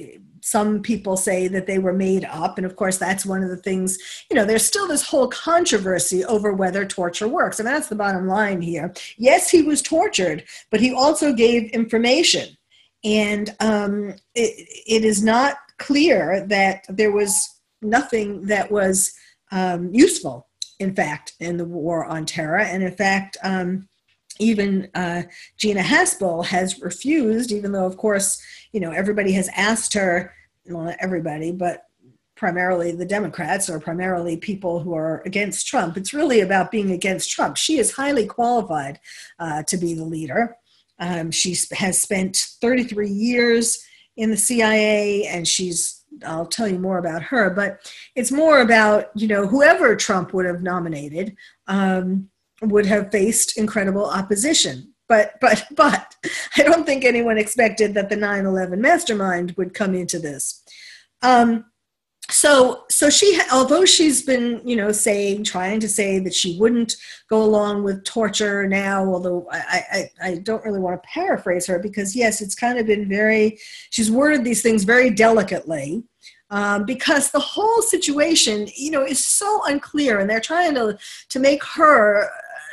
some 0.45 0.83
people 0.83 1.17
say 1.17 1.47
that 1.47 1.65
they 1.65 1.79
were 1.79 1.91
made 1.91 2.23
up. 2.25 2.59
And 2.59 2.67
of 2.67 2.75
course, 2.75 2.99
that's 2.99 3.25
one 3.25 3.41
of 3.41 3.49
the 3.49 3.57
things, 3.57 3.97
you 4.29 4.35
know, 4.35 4.45
there's 4.45 4.63
still 4.63 4.87
this 4.87 5.01
whole 5.01 5.27
controversy 5.27 6.23
over 6.25 6.53
whether 6.53 6.85
torture 6.85 7.27
works. 7.27 7.59
I 7.59 7.63
mean, 7.63 7.73
that's 7.73 7.87
the 7.87 7.95
bottom 7.95 8.27
line 8.27 8.61
here. 8.61 8.93
Yes, 9.17 9.49
he 9.49 9.63
was 9.63 9.81
tortured, 9.81 10.43
but 10.69 10.81
he 10.81 10.93
also 10.93 11.33
gave 11.33 11.71
information 11.71 12.55
and 13.03 13.55
um, 13.59 14.13
it, 14.35 14.67
it 14.85 15.03
is 15.03 15.23
not 15.23 15.57
clear 15.79 16.45
that 16.45 16.85
there 16.89 17.11
was 17.11 17.59
nothing 17.81 18.45
that 18.45 18.71
was 18.71 19.15
um, 19.51 19.91
useful, 19.91 20.47
in 20.79 20.93
fact, 20.93 21.33
in 21.39 21.57
the 21.57 21.65
war 21.65 22.05
on 22.05 22.27
terror. 22.27 22.59
And 22.59 22.83
in 22.83 22.95
fact, 22.95 23.37
um, 23.41 23.87
even 24.39 24.89
uh, 24.95 25.23
Gina 25.57 25.81
Haspel 25.81 26.45
has 26.45 26.81
refused, 26.81 27.51
even 27.51 27.71
though, 27.71 27.85
of 27.85 27.97
course, 27.97 28.41
you 28.71 28.79
know, 28.79 28.91
everybody 28.91 29.31
has 29.33 29.49
asked 29.55 29.93
her, 29.93 30.33
well, 30.67 30.85
not 30.85 30.97
everybody, 30.99 31.51
but 31.51 31.83
primarily 32.35 32.91
the 32.91 33.05
Democrats 33.05 33.69
or 33.69 33.79
primarily 33.79 34.35
people 34.35 34.79
who 34.81 34.93
are 34.93 35.21
against 35.25 35.67
Trump. 35.67 35.95
It's 35.95 36.13
really 36.13 36.41
about 36.41 36.71
being 36.71 36.91
against 36.91 37.31
Trump. 37.31 37.55
She 37.55 37.77
is 37.77 37.93
highly 37.93 38.25
qualified 38.25 38.99
uh, 39.39 39.63
to 39.63 39.77
be 39.77 39.93
the 39.93 40.03
leader. 40.03 40.57
Um, 40.99 41.31
she 41.31 41.55
has 41.71 42.01
spent 42.01 42.35
33 42.61 43.09
years 43.09 43.85
in 44.17 44.29
the 44.29 44.37
CIA, 44.37 45.27
and 45.27 45.47
she's 45.47 46.03
I'll 46.25 46.45
tell 46.45 46.67
you 46.67 46.79
more 46.79 46.97
about 46.97 47.21
her, 47.23 47.49
but 47.49 47.91
it's 48.15 48.31
more 48.31 48.61
about 48.61 49.09
you 49.15 49.27
know 49.27 49.47
whoever 49.47 49.95
Trump 49.95 50.33
would 50.33 50.45
have 50.45 50.61
nominated 50.61 51.35
um, 51.67 52.29
would 52.61 52.85
have 52.85 53.11
faced 53.11 53.57
incredible 53.57 54.05
opposition. 54.05 54.93
But 55.07 55.33
but 55.41 55.65
but 55.75 56.15
I 56.57 56.63
don't 56.63 56.85
think 56.85 57.05
anyone 57.05 57.37
expected 57.37 57.93
that 57.93 58.09
the 58.09 58.15
9/11 58.15 58.77
mastermind 58.79 59.53
would 59.57 59.73
come 59.73 59.93
into 59.93 60.19
this. 60.19 60.63
Um, 61.21 61.65
so 62.29 62.83
so 62.89 63.09
she 63.09 63.39
although 63.51 63.85
she's 63.85 64.23
been 64.23 64.59
you 64.67 64.75
know 64.75 64.91
saying 64.91 65.43
trying 65.43 65.79
to 65.79 65.87
say 65.87 66.17
that 66.17 66.33
she 66.33 66.57
wouldn't 66.59 66.95
go 67.29 67.43
along 67.43 67.83
with 67.83 68.03
torture 68.03 68.67
now 68.67 69.05
although 69.05 69.47
i 69.51 69.83
i, 69.91 70.29
I 70.29 70.35
don't 70.37 70.63
really 70.65 70.79
want 70.79 71.01
to 71.01 71.07
paraphrase 71.07 71.67
her 71.67 71.77
because 71.77 72.15
yes 72.15 72.41
it's 72.41 72.55
kind 72.55 72.79
of 72.79 72.87
been 72.87 73.07
very 73.07 73.59
she's 73.91 74.09
worded 74.09 74.43
these 74.43 74.63
things 74.63 74.85
very 74.85 75.11
delicately 75.11 76.03
um, 76.49 76.85
because 76.85 77.31
the 77.31 77.39
whole 77.39 77.81
situation 77.81 78.67
you 78.75 78.89
know 78.89 79.03
is 79.03 79.23
so 79.23 79.61
unclear 79.65 80.19
and 80.19 80.29
they're 80.29 80.39
trying 80.39 80.73
to 80.75 80.97
to 81.29 81.39
make 81.39 81.63
her 81.63 82.27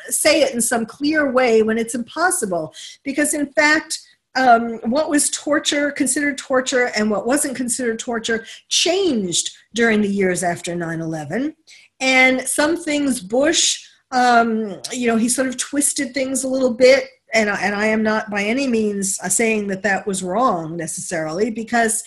say 0.09 0.43
it 0.43 0.55
in 0.55 0.61
some 0.61 0.87
clear 0.87 1.31
way 1.31 1.63
when 1.63 1.79
it's 1.79 1.95
impossible 1.95 2.75
because 3.03 3.35
in 3.35 3.47
fact 3.53 4.01
um, 4.35 4.79
what 4.85 5.11
was 5.11 5.29
torture 5.31 5.91
considered 5.91 6.39
torture 6.39 6.91
and 6.97 7.11
what 7.11 7.27
wasn't 7.27 7.57
considered 7.57 7.99
torture 7.99 8.47
changed 8.69 9.51
during 9.75 10.01
the 10.01 10.09
years 10.09 10.43
after 10.43 10.75
9-11 10.75 11.55
and 12.01 12.41
some 12.43 12.77
things 12.77 13.21
bush 13.21 13.87
um, 14.11 14.81
you 14.91 15.07
know 15.07 15.17
he 15.17 15.29
sort 15.29 15.49
of 15.49 15.57
twisted 15.57 16.15
things 16.15 16.45
a 16.45 16.49
little 16.49 16.73
bit 16.73 17.09
and, 17.35 17.49
and 17.49 17.75
i 17.75 17.87
am 17.87 18.03
not 18.03 18.31
by 18.31 18.43
any 18.43 18.67
means 18.67 19.19
uh, 19.23 19.29
saying 19.29 19.67
that 19.67 19.83
that 19.83 20.07
was 20.07 20.23
wrong 20.23 20.77
necessarily 20.77 21.51
because 21.51 22.03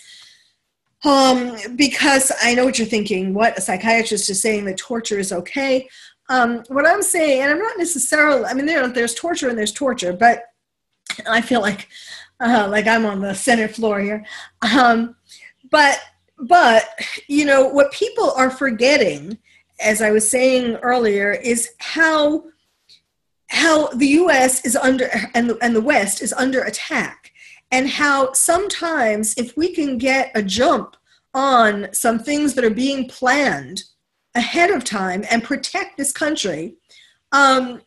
um, 1.05 1.55
because 1.75 2.31
I 2.41 2.55
know 2.55 2.65
what 2.65 2.79
you're 2.79 2.87
thinking. 2.87 3.33
What 3.33 3.57
a 3.57 3.61
psychiatrist 3.61 4.29
is 4.29 4.41
saying 4.41 4.65
that 4.65 4.77
torture 4.77 5.19
is 5.19 5.31
okay. 5.31 5.87
Um, 6.29 6.63
what 6.67 6.87
I'm 6.87 7.03
saying, 7.03 7.41
and 7.41 7.51
I'm 7.51 7.59
not 7.59 7.77
necessarily, 7.77 8.45
I 8.45 8.53
mean, 8.53 8.65
there, 8.65 8.87
there's 8.87 9.13
torture 9.13 9.49
and 9.49 9.57
there's 9.57 9.71
torture, 9.71 10.13
but 10.13 10.43
I 11.29 11.41
feel 11.41 11.61
like, 11.61 11.87
uh, 12.39 12.67
like 12.69 12.87
I'm 12.87 13.05
on 13.05 13.21
the 13.21 13.33
Senate 13.33 13.75
floor 13.75 13.99
here. 13.99 14.25
Um, 14.73 15.15
but, 15.69 15.99
but, 16.39 16.83
you 17.27 17.45
know, 17.45 17.67
what 17.67 17.91
people 17.91 18.31
are 18.31 18.49
forgetting, 18.49 19.37
as 19.79 20.01
I 20.01 20.11
was 20.11 20.29
saying 20.29 20.75
earlier, 20.77 21.31
is 21.31 21.69
how, 21.79 22.45
how 23.49 23.87
the 23.89 24.07
U.S. 24.07 24.65
is 24.65 24.75
under, 24.75 25.09
and 25.33 25.49
the, 25.49 25.57
and 25.61 25.75
the 25.75 25.81
West 25.81 26.21
is 26.21 26.33
under 26.33 26.63
attack, 26.63 27.31
and 27.71 27.87
how 27.87 28.33
sometimes 28.33 29.35
if 29.37 29.55
we 29.55 29.73
can 29.73 29.97
get 29.97 30.31
a 30.33 30.41
jump 30.41 30.95
on 31.33 31.87
some 31.93 32.17
things 32.17 32.53
that 32.55 32.63
are 32.63 32.69
being 32.69 33.07
planned 33.07 33.83
ahead 34.35 34.69
of 34.69 34.83
time 34.83 35.23
and 35.31 35.43
protect 35.43 35.97
this 35.97 36.11
country, 36.11 36.75
um, 37.31 37.81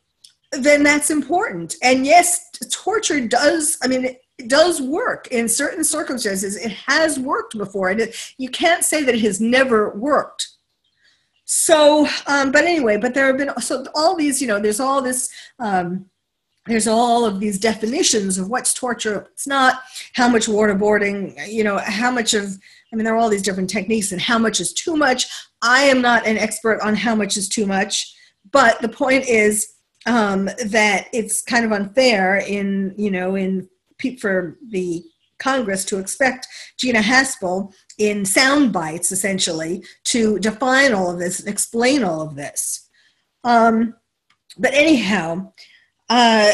then 0.51 0.83
that's 0.83 1.09
important. 1.11 1.75
And 1.83 2.05
yes, 2.05 2.49
torture 2.71 3.25
does, 3.25 3.77
I 3.83 3.87
mean, 3.87 4.05
it 4.05 4.47
does 4.47 4.81
work 4.81 5.27
in 5.27 5.47
certain 5.47 5.83
circumstances. 5.83 6.55
It 6.55 6.71
has 6.87 7.19
worked 7.19 7.57
before. 7.57 7.89
And 7.89 8.01
it, 8.01 8.33
you 8.37 8.49
can't 8.49 8.83
say 8.83 9.03
that 9.03 9.15
it 9.15 9.21
has 9.21 9.39
never 9.39 9.91
worked. 9.91 10.49
So, 11.45 12.07
um, 12.27 12.51
but 12.51 12.65
anyway, 12.65 12.97
but 12.97 13.13
there 13.13 13.27
have 13.27 13.37
been, 13.37 13.51
so 13.59 13.85
all 13.95 14.15
these, 14.15 14.41
you 14.41 14.47
know, 14.47 14.59
there's 14.59 14.79
all 14.79 15.01
this, 15.01 15.29
um, 15.59 16.05
there's 16.67 16.87
all 16.87 17.25
of 17.25 17.39
these 17.39 17.59
definitions 17.59 18.37
of 18.37 18.49
what's 18.49 18.73
torture, 18.73 19.27
it's 19.31 19.47
not, 19.47 19.81
how 20.13 20.29
much 20.29 20.45
waterboarding, 20.45 21.51
you 21.51 21.63
know, 21.63 21.79
how 21.79 22.11
much 22.11 22.35
of, 22.35 22.57
I 22.91 22.95
mean, 22.95 23.03
there 23.03 23.15
are 23.15 23.17
all 23.17 23.29
these 23.29 23.41
different 23.41 23.69
techniques 23.69 24.11
and 24.11 24.21
how 24.21 24.37
much 24.37 24.59
is 24.59 24.73
too 24.73 24.95
much. 24.95 25.27
I 25.61 25.83
am 25.83 26.01
not 26.01 26.25
an 26.25 26.37
expert 26.37 26.79
on 26.81 26.95
how 26.95 27.15
much 27.15 27.37
is 27.37 27.49
too 27.49 27.65
much, 27.65 28.13
but 28.51 28.81
the 28.81 28.89
point 28.89 29.27
is 29.27 29.73
um, 30.05 30.45
that 30.65 31.07
it's 31.13 31.41
kind 31.41 31.65
of 31.65 31.71
unfair 31.71 32.37
in 32.37 32.93
you 32.97 33.11
know 33.11 33.35
in 33.35 33.67
for 34.19 34.57
the 34.69 35.03
Congress 35.39 35.83
to 35.85 35.99
expect 35.99 36.47
Gina 36.77 36.99
Haspel 36.99 37.73
in 37.97 38.25
sound 38.25 38.71
bites 38.71 39.11
essentially 39.11 39.83
to 40.05 40.39
define 40.39 40.93
all 40.93 41.11
of 41.11 41.19
this 41.19 41.39
and 41.39 41.49
explain 41.49 42.03
all 42.03 42.21
of 42.21 42.35
this. 42.35 42.89
Um, 43.43 43.95
but 44.57 44.73
anyhow, 44.73 45.51
uh, 46.09 46.51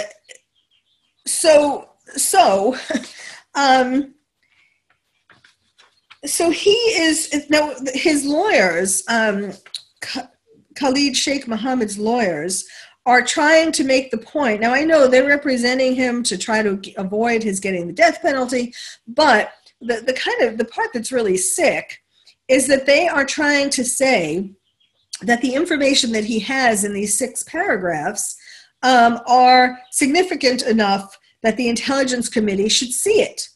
so 1.28 1.90
so 2.16 2.76
um, 3.56 4.15
so 6.26 6.50
he 6.50 6.72
is 6.72 7.46
now 7.50 7.74
his 7.94 8.26
lawyers 8.26 9.04
um, 9.08 9.52
khalid 10.76 11.16
sheikh 11.16 11.48
mohammed's 11.48 11.98
lawyers 11.98 12.66
are 13.08 13.22
trying 13.22 13.72
to 13.72 13.84
make 13.84 14.10
the 14.10 14.18
point. 14.18 14.62
Now 14.62 14.74
i 14.74 14.84
know 14.84 15.08
they're 15.08 15.28
representing 15.28 15.96
him 15.96 16.24
to 16.24 16.38
try 16.38 16.62
to 16.62 16.80
avoid 16.98 17.44
his 17.44 17.60
getting 17.60 17.88
the 17.88 17.94
death 17.94 18.22
penalty 18.22 18.74
but 19.08 19.52
the, 19.82 20.02
the 20.02 20.14
kind 20.14 20.42
of 20.42 20.58
the 20.58 20.66
part 20.66 20.90
that's 20.94 21.12
really 21.12 21.38
sick 21.38 22.02
is 22.48 22.68
that 22.68 22.86
they 22.86 23.08
are 23.08 23.26
trying 23.26 23.70
to 23.72 23.84
say 23.84 24.52
that 25.22 25.42
the 25.42 25.54
information 25.54 26.12
that 26.12 26.26
he 26.26 26.40
has 26.40 26.84
in 26.84 26.94
these 26.94 27.18
six 27.18 27.44
paragraphs 27.44 28.36
um, 28.84 29.20
are 29.28 29.80
significant 29.92 30.62
enough 30.64 31.18
that 31.42 31.58
the 31.58 31.70
intelligence 31.70 32.30
committee 32.30 32.70
should 32.70 32.92
see 32.92 33.22
it 33.22 33.50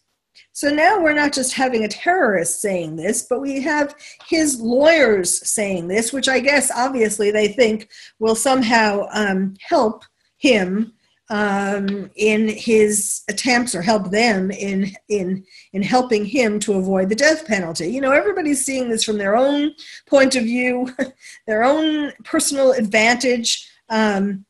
so 0.60 0.70
now 0.70 1.00
we're 1.00 1.14
not 1.14 1.32
just 1.32 1.54
having 1.54 1.86
a 1.86 1.88
terrorist 1.88 2.60
saying 2.60 2.98
this, 2.98 3.22
but 3.22 3.40
we 3.40 3.62
have 3.62 3.96
his 4.28 4.60
lawyers 4.60 5.48
saying 5.50 5.88
this, 5.88 6.12
which 6.12 6.28
I 6.28 6.42
guess 6.42 6.70
obviously 6.70 7.32
they 7.32 7.48
think 7.48 7.88
will 8.20 8.36
somehow 8.36 9.08
um, 9.14 9.54
help 9.62 10.04
him 10.36 10.92
um, 11.30 12.12
in 12.18 12.50
his 12.50 13.22
attempts 13.30 13.74
or 13.74 13.82
help 13.82 14.12
them 14.12 14.52
in 14.52 14.92
in 15.08 15.46
in 15.72 15.82
helping 15.82 16.26
him 16.26 16.60
to 16.60 16.74
avoid 16.74 17.08
the 17.08 17.16
death 17.16 17.48
penalty. 17.48 17.88
You 17.88 18.02
know, 18.02 18.12
everybody's 18.12 18.66
seeing 18.66 18.90
this 18.90 19.06
from 19.06 19.18
their 19.18 19.38
own 19.38 19.72
point 20.10 20.36
of 20.36 20.44
view, 20.44 20.94
their 21.48 21.64
own 21.64 22.12
personal 22.26 22.74
advantage, 22.74 23.66
um, 23.88 24.46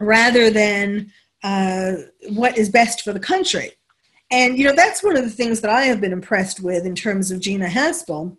rather 0.00 0.48
than 0.48 1.12
uh, 1.42 1.92
what 2.30 2.56
is 2.56 2.70
best 2.70 3.02
for 3.02 3.12
the 3.12 3.20
country. 3.20 3.72
And, 4.32 4.58
you 4.58 4.64
know, 4.64 4.74
that's 4.74 5.04
one 5.04 5.16
of 5.16 5.24
the 5.24 5.30
things 5.30 5.60
that 5.60 5.70
I 5.70 5.82
have 5.82 6.00
been 6.00 6.12
impressed 6.12 6.60
with 6.60 6.86
in 6.86 6.94
terms 6.94 7.30
of 7.30 7.38
Gina 7.38 7.66
Haspel, 7.66 8.36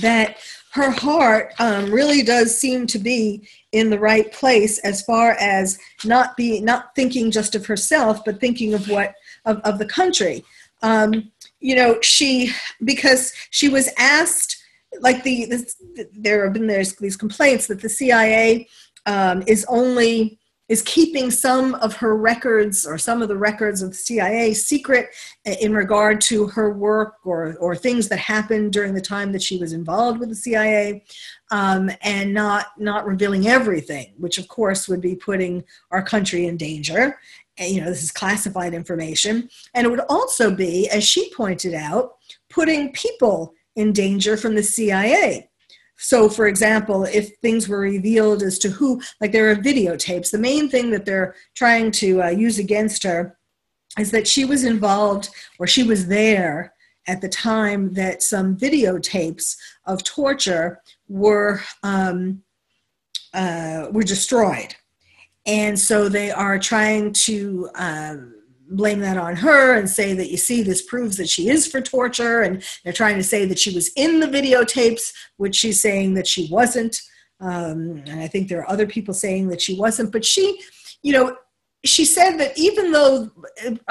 that 0.00 0.38
her 0.72 0.90
heart 0.90 1.52
um, 1.58 1.90
really 1.90 2.22
does 2.22 2.56
seem 2.56 2.86
to 2.86 2.98
be 2.98 3.46
in 3.72 3.90
the 3.90 3.98
right 3.98 4.32
place 4.32 4.78
as 4.78 5.02
far 5.02 5.32
as 5.32 5.78
not 6.04 6.36
be 6.36 6.60
not 6.60 6.94
thinking 6.94 7.30
just 7.30 7.54
of 7.54 7.66
herself, 7.66 8.24
but 8.24 8.40
thinking 8.40 8.72
of 8.74 8.88
what 8.88 9.14
of, 9.44 9.58
of 9.58 9.78
the 9.78 9.86
country. 9.86 10.44
Um, 10.82 11.30
you 11.60 11.74
know, 11.74 12.00
she 12.00 12.52
because 12.84 13.32
she 13.50 13.68
was 13.68 13.88
asked 13.98 14.56
like 15.00 15.22
the, 15.24 15.46
the 15.46 16.08
there 16.12 16.44
have 16.44 16.52
been 16.54 16.66
there's 16.66 16.96
these 16.96 17.16
complaints 17.16 17.66
that 17.66 17.80
the 17.80 17.88
CIA 17.88 18.68
um, 19.06 19.42
is 19.46 19.66
only 19.68 20.37
is 20.68 20.82
keeping 20.82 21.30
some 21.30 21.74
of 21.76 21.96
her 21.96 22.16
records 22.16 22.86
or 22.86 22.98
some 22.98 23.22
of 23.22 23.28
the 23.28 23.36
records 23.36 23.80
of 23.80 23.90
the 23.90 23.96
CIA 23.96 24.52
secret 24.52 25.08
in 25.44 25.72
regard 25.72 26.20
to 26.20 26.46
her 26.48 26.72
work 26.72 27.14
or, 27.24 27.56
or 27.58 27.74
things 27.74 28.08
that 28.08 28.18
happened 28.18 28.72
during 28.72 28.92
the 28.92 29.00
time 29.00 29.32
that 29.32 29.42
she 29.42 29.58
was 29.58 29.72
involved 29.72 30.20
with 30.20 30.28
the 30.28 30.34
CIA, 30.34 31.04
um, 31.50 31.90
and 32.02 32.34
not 32.34 32.66
not 32.78 33.06
revealing 33.06 33.48
everything, 33.48 34.12
which 34.18 34.38
of 34.38 34.48
course 34.48 34.88
would 34.88 35.00
be 35.00 35.14
putting 35.14 35.64
our 35.90 36.02
country 36.02 36.46
in 36.46 36.56
danger. 36.56 37.18
And, 37.56 37.74
you 37.74 37.80
know, 37.80 37.88
this 37.88 38.04
is 38.04 38.12
classified 38.12 38.72
information, 38.72 39.48
and 39.74 39.86
it 39.86 39.90
would 39.90 40.04
also 40.08 40.54
be, 40.54 40.88
as 40.90 41.02
she 41.02 41.32
pointed 41.34 41.74
out, 41.74 42.18
putting 42.50 42.92
people 42.92 43.54
in 43.74 43.92
danger 43.92 44.36
from 44.36 44.54
the 44.54 44.62
CIA 44.62 45.48
so, 45.98 46.28
for 46.28 46.46
example, 46.46 47.04
if 47.04 47.36
things 47.38 47.68
were 47.68 47.80
revealed 47.80 48.42
as 48.42 48.58
to 48.60 48.70
who, 48.70 49.02
like 49.20 49.32
there 49.32 49.50
are 49.50 49.56
videotapes, 49.56 50.30
the 50.30 50.38
main 50.38 50.70
thing 50.70 50.90
that 50.90 51.04
they're 51.04 51.34
trying 51.56 51.90
to 51.92 52.22
uh, 52.22 52.28
use 52.28 52.58
against 52.58 53.02
her 53.02 53.36
is 53.98 54.12
that 54.12 54.28
she 54.28 54.44
was 54.44 54.62
involved 54.62 55.28
or 55.58 55.66
she 55.66 55.82
was 55.82 56.06
there 56.06 56.72
at 57.08 57.20
the 57.20 57.28
time 57.28 57.94
that 57.94 58.22
some 58.22 58.56
videotapes 58.56 59.56
of 59.86 60.04
torture 60.04 60.80
were 61.08 61.60
um, 61.82 62.42
uh, 63.34 63.88
were 63.90 64.04
destroyed, 64.04 64.76
and 65.46 65.78
so 65.78 66.08
they 66.08 66.30
are 66.30 66.58
trying 66.58 67.12
to. 67.12 67.68
Um, 67.74 68.34
blame 68.70 69.00
that 69.00 69.16
on 69.16 69.36
her 69.36 69.74
and 69.74 69.88
say 69.88 70.12
that 70.14 70.30
you 70.30 70.36
see 70.36 70.62
this 70.62 70.82
proves 70.82 71.16
that 71.16 71.28
she 71.28 71.48
is 71.48 71.66
for 71.66 71.80
torture. 71.80 72.42
And 72.42 72.62
they're 72.84 72.92
trying 72.92 73.16
to 73.16 73.22
say 73.22 73.44
that 73.46 73.58
she 73.58 73.74
was 73.74 73.90
in 73.96 74.20
the 74.20 74.26
videotapes 74.26 75.12
which 75.36 75.56
she's 75.56 75.80
saying 75.80 76.14
that 76.14 76.26
she 76.26 76.48
wasn't. 76.50 77.00
Um, 77.40 78.02
and 78.08 78.20
i 78.20 78.26
think 78.26 78.48
there 78.48 78.58
are 78.60 78.70
other 78.70 78.86
people 78.86 79.14
saying 79.14 79.48
that 79.48 79.60
she 79.60 79.76
wasn't. 79.76 80.12
But 80.12 80.24
she 80.24 80.60
you 81.02 81.12
know 81.12 81.36
she 81.84 82.04
said 82.04 82.36
that 82.38 82.58
even 82.58 82.90
though 82.90 83.30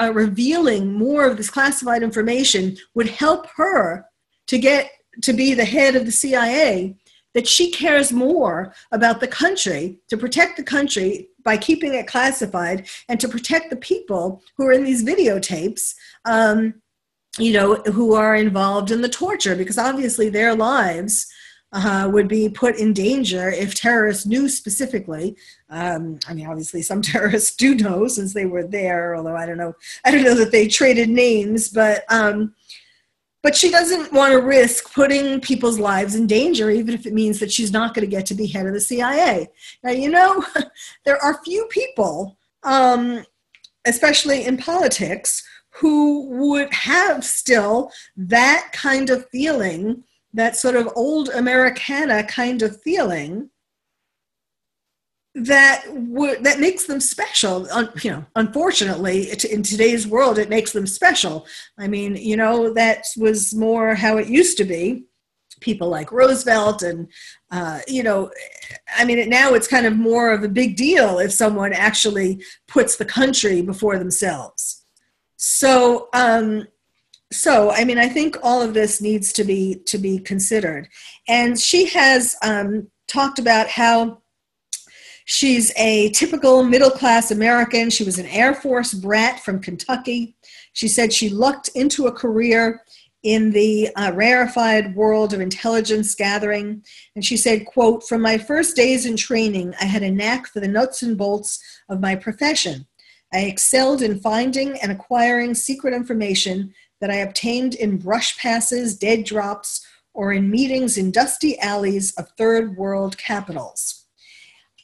uh, 0.00 0.12
revealing 0.12 0.92
more 0.92 1.26
of 1.26 1.36
this 1.36 1.48
classified 1.50 2.02
information 2.02 2.76
would 2.94 3.08
help 3.08 3.46
her 3.56 4.04
to 4.46 4.58
get 4.58 4.90
to 5.22 5.32
be 5.32 5.54
the 5.54 5.64
head 5.64 5.96
of 5.96 6.04
the 6.04 6.12
cia 6.12 6.94
that 7.34 7.46
she 7.46 7.70
cares 7.70 8.12
more 8.12 8.74
about 8.92 9.20
the 9.20 9.28
country 9.28 9.98
to 10.08 10.16
protect 10.16 10.56
the 10.56 10.62
country 10.62 11.28
by 11.48 11.56
keeping 11.56 11.94
it 11.94 12.06
classified 12.06 12.86
and 13.08 13.18
to 13.18 13.26
protect 13.26 13.70
the 13.70 13.76
people 13.76 14.42
who 14.56 14.66
are 14.66 14.72
in 14.72 14.84
these 14.84 15.02
videotapes 15.02 15.94
um, 16.26 16.74
you 17.38 17.52
know 17.54 17.76
who 17.96 18.14
are 18.14 18.34
involved 18.34 18.90
in 18.90 19.00
the 19.00 19.08
torture 19.08 19.56
because 19.56 19.78
obviously 19.78 20.28
their 20.28 20.54
lives 20.54 21.26
uh, 21.72 22.08
would 22.12 22.28
be 22.28 22.48
put 22.48 22.76
in 22.76 22.92
danger 22.92 23.50
if 23.50 23.74
terrorists 23.74 24.26
knew 24.26 24.48
specifically. 24.48 25.36
Um, 25.68 26.18
I 26.26 26.32
mean, 26.32 26.46
obviously, 26.46 26.82
some 26.82 27.02
terrorists 27.12 27.56
do 27.56 27.74
know 27.74 28.08
since 28.08 28.32
they 28.32 28.46
were 28.46 28.66
there. 28.66 29.14
Although 29.14 29.36
I 29.36 29.44
don't 29.44 29.58
know, 29.58 29.74
I 30.04 30.10
don't 30.10 30.24
know 30.24 30.34
that 30.34 30.50
they 30.50 30.66
traded 30.66 31.10
names, 31.10 31.68
but 31.68 32.04
um, 32.08 32.54
but 33.42 33.54
she 33.54 33.70
doesn't 33.70 34.12
want 34.12 34.32
to 34.32 34.40
risk 34.40 34.92
putting 34.92 35.40
people's 35.40 35.78
lives 35.78 36.14
in 36.14 36.26
danger, 36.26 36.70
even 36.70 36.94
if 36.94 37.06
it 37.06 37.12
means 37.12 37.38
that 37.38 37.52
she's 37.52 37.72
not 37.72 37.94
going 37.94 38.08
to 38.08 38.10
get 38.10 38.26
to 38.26 38.34
be 38.34 38.46
head 38.46 38.66
of 38.66 38.72
the 38.72 38.80
CIA. 38.80 39.48
Now, 39.82 39.90
you 39.90 40.10
know, 40.10 40.44
there 41.04 41.22
are 41.22 41.42
few 41.44 41.66
people, 41.66 42.36
um, 42.64 43.24
especially 43.86 44.44
in 44.44 44.56
politics, 44.56 45.46
who 45.70 46.26
would 46.30 46.72
have 46.74 47.24
still 47.24 47.92
that 48.16 48.70
kind 48.72 49.10
of 49.10 49.28
feeling, 49.30 50.02
that 50.34 50.56
sort 50.56 50.74
of 50.74 50.88
old 50.96 51.28
Americana 51.28 52.24
kind 52.24 52.62
of 52.62 52.80
feeling 52.82 53.50
that 55.44 55.84
would 55.92 56.42
that 56.44 56.58
makes 56.58 56.84
them 56.86 57.00
special 57.00 57.68
you 58.02 58.10
know 58.10 58.24
unfortunately 58.36 59.30
in 59.50 59.62
today's 59.62 60.06
world 60.06 60.38
it 60.38 60.48
makes 60.48 60.72
them 60.72 60.86
special 60.86 61.46
i 61.78 61.86
mean 61.86 62.16
you 62.16 62.36
know 62.36 62.72
that 62.72 63.04
was 63.16 63.54
more 63.54 63.94
how 63.94 64.16
it 64.16 64.26
used 64.26 64.56
to 64.56 64.64
be 64.64 65.08
people 65.60 65.88
like 65.88 66.12
Roosevelt 66.12 66.82
and 66.82 67.08
uh, 67.50 67.80
you 67.86 68.02
know 68.02 68.30
I 68.96 69.04
mean 69.04 69.28
now 69.28 69.54
it's 69.54 69.68
kind 69.68 69.86
of 69.86 69.96
more 69.96 70.32
of 70.32 70.42
a 70.42 70.48
big 70.48 70.76
deal 70.76 71.18
if 71.18 71.32
someone 71.32 71.72
actually 71.72 72.42
puts 72.66 72.96
the 72.96 73.04
country 73.04 73.62
before 73.62 73.98
themselves. 73.98 74.84
So 75.36 76.08
um, 76.12 76.66
so 77.30 77.70
I 77.70 77.84
mean 77.84 77.98
I 77.98 78.08
think 78.08 78.36
all 78.42 78.62
of 78.62 78.74
this 78.74 79.00
needs 79.00 79.32
to 79.34 79.44
be 79.44 79.82
to 79.86 79.98
be 79.98 80.18
considered, 80.18 80.88
and 81.28 81.58
she 81.58 81.86
has 81.86 82.36
um, 82.42 82.88
talked 83.06 83.38
about 83.38 83.68
how. 83.68 84.22
She's 85.30 85.74
a 85.76 86.08
typical 86.12 86.64
middle 86.64 86.90
class 86.90 87.30
American. 87.30 87.90
She 87.90 88.02
was 88.02 88.18
an 88.18 88.24
Air 88.24 88.54
Force 88.54 88.94
brat 88.94 89.40
from 89.40 89.60
Kentucky. 89.60 90.34
She 90.72 90.88
said 90.88 91.12
she 91.12 91.28
lucked 91.28 91.68
into 91.74 92.06
a 92.06 92.12
career 92.12 92.80
in 93.24 93.50
the 93.50 93.90
uh, 93.94 94.12
rarefied 94.14 94.96
world 94.96 95.34
of 95.34 95.42
intelligence 95.42 96.14
gathering 96.14 96.82
and 97.14 97.22
she 97.22 97.36
said 97.36 97.66
quote 97.66 98.08
from 98.08 98.22
my 98.22 98.38
first 98.38 98.76
days 98.76 99.06
in 99.06 99.16
training 99.16 99.74
i 99.80 99.84
had 99.84 100.04
a 100.04 100.10
knack 100.10 100.46
for 100.46 100.60
the 100.60 100.68
nuts 100.68 101.02
and 101.02 101.18
bolts 101.18 101.58
of 101.88 101.98
my 101.98 102.14
profession 102.14 102.86
i 103.34 103.40
excelled 103.40 104.02
in 104.02 104.20
finding 104.20 104.78
and 104.78 104.92
acquiring 104.92 105.52
secret 105.52 105.92
information 105.92 106.72
that 107.00 107.10
i 107.10 107.16
obtained 107.16 107.74
in 107.74 107.98
brush 107.98 108.38
passes 108.38 108.96
dead 108.96 109.24
drops 109.24 109.84
or 110.14 110.32
in 110.32 110.48
meetings 110.48 110.96
in 110.96 111.10
dusty 111.10 111.58
alleys 111.58 112.14
of 112.18 112.28
third 112.38 112.76
world 112.76 113.18
capitals 113.18 114.06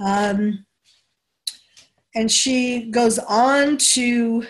um, 0.05 0.65
and 2.15 2.31
she 2.31 2.91
goes 2.91 3.19
on 3.19 3.77
to 3.79 4.45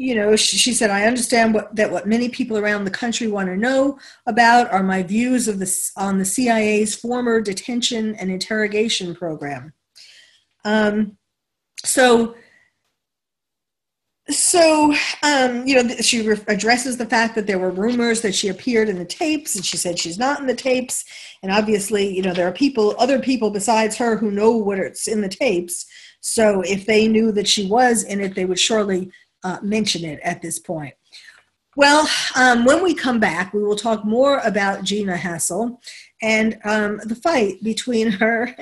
you 0.00 0.14
know, 0.14 0.34
she, 0.34 0.56
she, 0.56 0.72
said, 0.72 0.88
I 0.88 1.04
understand 1.04 1.52
what, 1.52 1.76
that 1.76 1.92
what 1.92 2.08
many 2.08 2.30
people 2.30 2.56
around 2.56 2.86
the 2.86 2.90
country 2.90 3.26
want 3.26 3.50
to 3.50 3.56
know 3.56 3.98
about 4.26 4.72
are 4.72 4.82
my 4.82 5.02
views 5.02 5.46
of 5.46 5.58
the, 5.58 5.90
on 5.94 6.16
the 6.16 6.24
CIA's 6.24 6.94
former 6.94 7.38
detention 7.42 8.14
and 8.14 8.30
interrogation 8.30 9.14
program. 9.14 9.74
Um, 10.64 11.18
so, 11.84 12.34
so 14.30 14.94
um, 15.22 15.66
you 15.66 15.82
know, 15.82 15.96
she 15.96 16.26
re- 16.26 16.40
addresses 16.48 16.96
the 16.96 17.06
fact 17.06 17.34
that 17.34 17.46
there 17.46 17.58
were 17.58 17.70
rumors 17.70 18.20
that 18.22 18.34
she 18.34 18.48
appeared 18.48 18.88
in 18.88 18.98
the 18.98 19.04
tapes, 19.04 19.54
and 19.54 19.64
she 19.64 19.76
said 19.76 19.98
she's 19.98 20.18
not 20.18 20.40
in 20.40 20.46
the 20.46 20.54
tapes. 20.54 21.04
And 21.42 21.50
obviously, 21.52 22.14
you 22.14 22.22
know, 22.22 22.32
there 22.32 22.48
are 22.48 22.52
people, 22.52 22.94
other 22.98 23.18
people 23.18 23.50
besides 23.50 23.96
her, 23.96 24.16
who 24.16 24.30
know 24.30 24.52
what's 24.52 25.08
in 25.08 25.20
the 25.20 25.28
tapes. 25.28 25.86
So 26.20 26.62
if 26.62 26.86
they 26.86 27.08
knew 27.08 27.32
that 27.32 27.48
she 27.48 27.66
was 27.66 28.02
in 28.02 28.20
it, 28.20 28.34
they 28.34 28.44
would 28.44 28.58
surely 28.58 29.10
uh, 29.42 29.58
mention 29.62 30.04
it 30.04 30.20
at 30.22 30.42
this 30.42 30.58
point. 30.58 30.94
Well, 31.76 32.08
um, 32.34 32.64
when 32.64 32.82
we 32.82 32.94
come 32.94 33.20
back, 33.20 33.54
we 33.54 33.62
will 33.62 33.76
talk 33.76 34.04
more 34.04 34.38
about 34.40 34.82
Gina 34.82 35.14
Haspel 35.16 35.78
and 36.20 36.58
um, 36.64 37.00
the 37.04 37.14
fight 37.14 37.62
between 37.62 38.10
her 38.20 38.54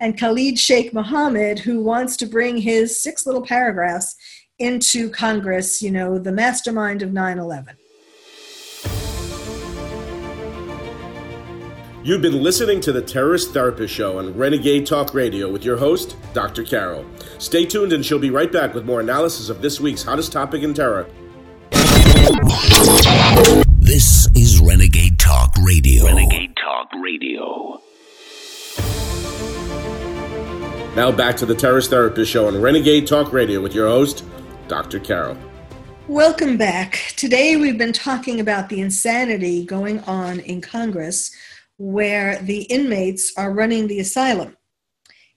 and 0.00 0.18
Khalid 0.18 0.58
Sheikh 0.58 0.92
Mohammed, 0.92 1.58
who 1.58 1.82
wants 1.82 2.16
to 2.16 2.26
bring 2.26 2.56
his 2.56 3.00
six 3.00 3.26
little 3.26 3.42
paragraphs 3.42 4.16
into 4.58 5.10
Congress, 5.10 5.82
you 5.82 5.90
know, 5.90 6.18
the 6.18 6.32
mastermind 6.32 7.02
of 7.02 7.12
9 7.12 7.38
11. 7.38 7.76
You've 12.04 12.20
been 12.20 12.42
listening 12.42 12.82
to 12.82 12.92
the 12.92 13.00
Terrorist 13.00 13.52
Therapist 13.54 13.94
Show 13.94 14.18
on 14.18 14.36
Renegade 14.36 14.86
Talk 14.86 15.14
Radio 15.14 15.50
with 15.50 15.64
your 15.64 15.78
host, 15.78 16.16
Dr. 16.34 16.62
Carol. 16.62 17.04
Stay 17.38 17.64
tuned 17.64 17.94
and 17.94 18.04
she'll 18.04 18.18
be 18.18 18.28
right 18.28 18.52
back 18.52 18.74
with 18.74 18.84
more 18.84 19.00
analysis 19.00 19.48
of 19.48 19.62
this 19.62 19.80
week's 19.80 20.02
hottest 20.02 20.30
topic 20.30 20.62
in 20.62 20.74
terror. 20.74 21.08
This 23.78 24.28
is 24.34 24.60
Renegade 24.60 25.18
Talk 25.18 25.54
Radio. 25.64 26.04
Renegade 26.04 26.54
Talk 26.56 26.90
Radio. 27.02 27.80
Now 30.94 31.10
back 31.10 31.38
to 31.38 31.46
the 31.46 31.54
Terrorist 31.54 31.88
Therapist 31.88 32.30
Show 32.30 32.46
on 32.46 32.60
Renegade 32.60 33.06
Talk 33.06 33.32
Radio 33.32 33.60
with 33.62 33.74
your 33.74 33.88
host, 33.88 34.24
Dr. 34.68 35.00
Carol. 35.00 35.36
Welcome 36.08 36.56
back. 36.56 37.14
Today 37.16 37.56
we've 37.56 37.78
been 37.78 37.92
talking 37.92 38.40
about 38.40 38.68
the 38.68 38.80
insanity 38.80 39.64
going 39.64 40.00
on 40.00 40.40
in 40.40 40.60
Congress 40.60 41.30
where 41.78 42.38
the 42.42 42.62
inmates 42.64 43.32
are 43.36 43.52
running 43.52 43.86
the 43.86 44.00
asylum. 44.00 44.56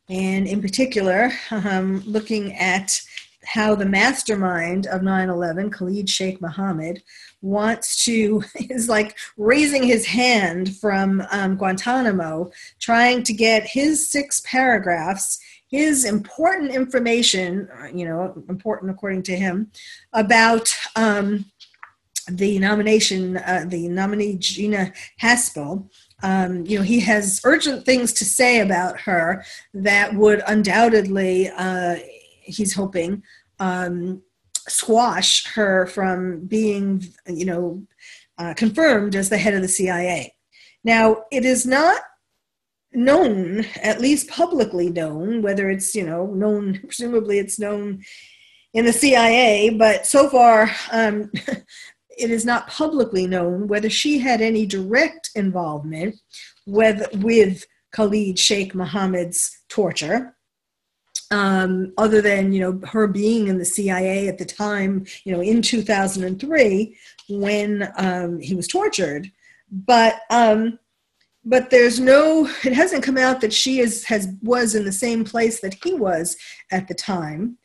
And 0.09 0.47
in 0.47 0.61
particular, 0.61 1.31
um, 1.51 2.01
looking 2.05 2.53
at 2.55 2.99
how 3.45 3.75
the 3.75 3.85
mastermind 3.85 4.87
of 4.87 5.03
9 5.03 5.29
11, 5.29 5.71
Khalid 5.71 6.09
Sheikh 6.09 6.41
Mohammed, 6.41 7.01
wants 7.41 8.03
to, 8.05 8.43
is 8.69 8.89
like 8.89 9.17
raising 9.37 9.83
his 9.83 10.05
hand 10.05 10.75
from 10.77 11.23
um, 11.31 11.55
Guantanamo, 11.55 12.51
trying 12.79 13.23
to 13.23 13.33
get 13.33 13.63
his 13.63 14.11
six 14.11 14.41
paragraphs, 14.41 15.39
his 15.69 16.05
important 16.05 16.71
information, 16.71 17.67
you 17.93 18.05
know, 18.05 18.43
important 18.49 18.91
according 18.91 19.23
to 19.23 19.35
him, 19.35 19.71
about 20.13 20.73
um, 20.95 21.45
the 22.29 22.59
nomination, 22.59 23.37
uh, 23.37 23.65
the 23.67 23.87
nominee 23.87 24.37
Gina 24.37 24.93
Haspel, 25.21 25.89
um, 26.23 26.65
you 26.65 26.77
know, 26.77 26.83
he 26.83 26.99
has 27.01 27.41
urgent 27.43 27.85
things 27.85 28.11
to 28.13 28.25
say 28.25 28.59
about 28.59 28.99
her 29.01 29.43
that 29.73 30.13
would 30.15 30.41
undoubtedly, 30.47 31.49
uh, 31.49 31.97
he's 32.41 32.73
hoping, 32.73 33.23
um, 33.59 34.21
squash 34.67 35.45
her 35.53 35.85
from 35.85 36.45
being, 36.45 37.05
you 37.27 37.45
know, 37.45 37.83
uh, 38.37 38.53
confirmed 38.55 39.15
as 39.15 39.29
the 39.29 39.37
head 39.37 39.53
of 39.53 39.61
the 39.61 39.67
CIA. 39.67 40.33
Now, 40.83 41.23
it 41.31 41.45
is 41.45 41.65
not 41.65 42.01
known, 42.97 43.63
at 43.81 44.01
least 44.01 44.27
publicly 44.27 44.89
known, 44.89 45.41
whether 45.41 45.69
it's, 45.69 45.95
you 45.95 46.05
know, 46.05 46.25
known, 46.27 46.79
presumably 46.83 47.39
it's 47.39 47.59
known 47.59 48.03
in 48.73 48.85
the 48.85 48.91
CIA, 48.91 49.69
but 49.69 50.05
so 50.05 50.29
far, 50.29 50.69
um, 50.91 51.31
it 52.17 52.31
is 52.31 52.43
not 52.43 52.67
publicly 52.67 53.27
known 53.27 53.67
whether 53.67 53.89
she 53.89 54.17
had 54.17 54.41
any 54.41 54.65
direct 54.65 55.29
involvement 55.35 56.15
with, 56.65 57.07
with 57.17 57.65
Khalid 57.91 58.37
Sheikh 58.37 58.75
Mohammed's 58.75 59.63
torture. 59.69 60.33
Um, 61.29 61.93
other 61.97 62.21
than 62.21 62.53
you 62.53 62.61
know 62.61 62.87
her 62.87 63.05
being 63.05 63.49
in 63.49 63.57
the 63.57 63.65
CIA 63.65 64.29
at 64.29 64.37
the 64.37 64.45
time, 64.45 65.05
you 65.25 65.33
know, 65.33 65.41
in 65.41 65.61
2003 65.61 66.97
when 67.27 67.91
um, 67.97 68.39
he 68.39 68.55
was 68.55 68.65
tortured, 68.65 69.29
but 69.69 70.21
um, 70.29 70.79
but 71.47 71.69
there's 71.69 71.99
no 71.99 72.45
it 72.63 72.73
hasn't 72.73 73.03
come 73.03 73.17
out 73.17 73.41
that 73.41 73.53
she 73.53 73.79
is 73.79 74.03
has 74.05 74.27
was 74.41 74.75
in 74.75 74.85
the 74.85 74.91
same 74.91 75.23
place 75.23 75.61
that 75.61 75.75
he 75.83 75.93
was 75.93 76.37
at 76.71 76.87
the 76.87 76.93
time 76.93 77.57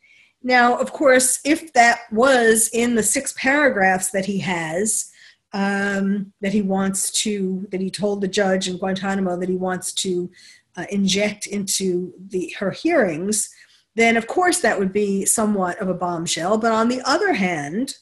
now, 0.45 0.77
of 0.77 0.93
course, 0.93 1.41
if 1.45 1.73
that 1.75 2.01
was 2.11 2.69
in 2.73 2.95
the 2.95 3.03
six 3.03 3.33
paragraphs 3.37 4.11
that 4.11 4.25
he 4.25 4.39
has, 4.39 5.11
um, 5.53 6.33
that 6.41 6.53
he 6.53 6.63
wants 6.63 7.11
to, 7.23 7.67
that 7.71 7.81
he 7.81 7.91
told 7.91 8.21
the 8.21 8.29
judge 8.29 8.69
in 8.69 8.79
Guantanamo 8.79 9.37
that 9.37 9.49
he 9.49 9.57
wants 9.57 9.93
to 9.95 10.31
uh, 10.77 10.87
inject 10.91 11.47
into 11.47 12.13
the 12.29 12.55
her 12.59 12.71
hearings, 12.71 13.51
then 13.95 14.17
of 14.17 14.27
course 14.27 14.61
that 14.61 14.79
would 14.79 14.93
be 14.93 15.25
somewhat 15.25 15.79
of 15.81 15.89
a 15.89 15.95
bombshell. 15.95 16.59
But 16.59 16.73
on 16.73 16.89
the 16.89 17.03
other 17.05 17.35
hand, 17.35 17.95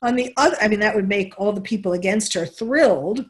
on 0.00 0.14
the 0.14 0.32
other, 0.36 0.56
I 0.60 0.68
mean, 0.68 0.80
that 0.80 0.94
would 0.94 1.08
make 1.08 1.34
all 1.36 1.52
the 1.52 1.60
people 1.60 1.92
against 1.92 2.32
her 2.34 2.46
thrilled. 2.46 3.26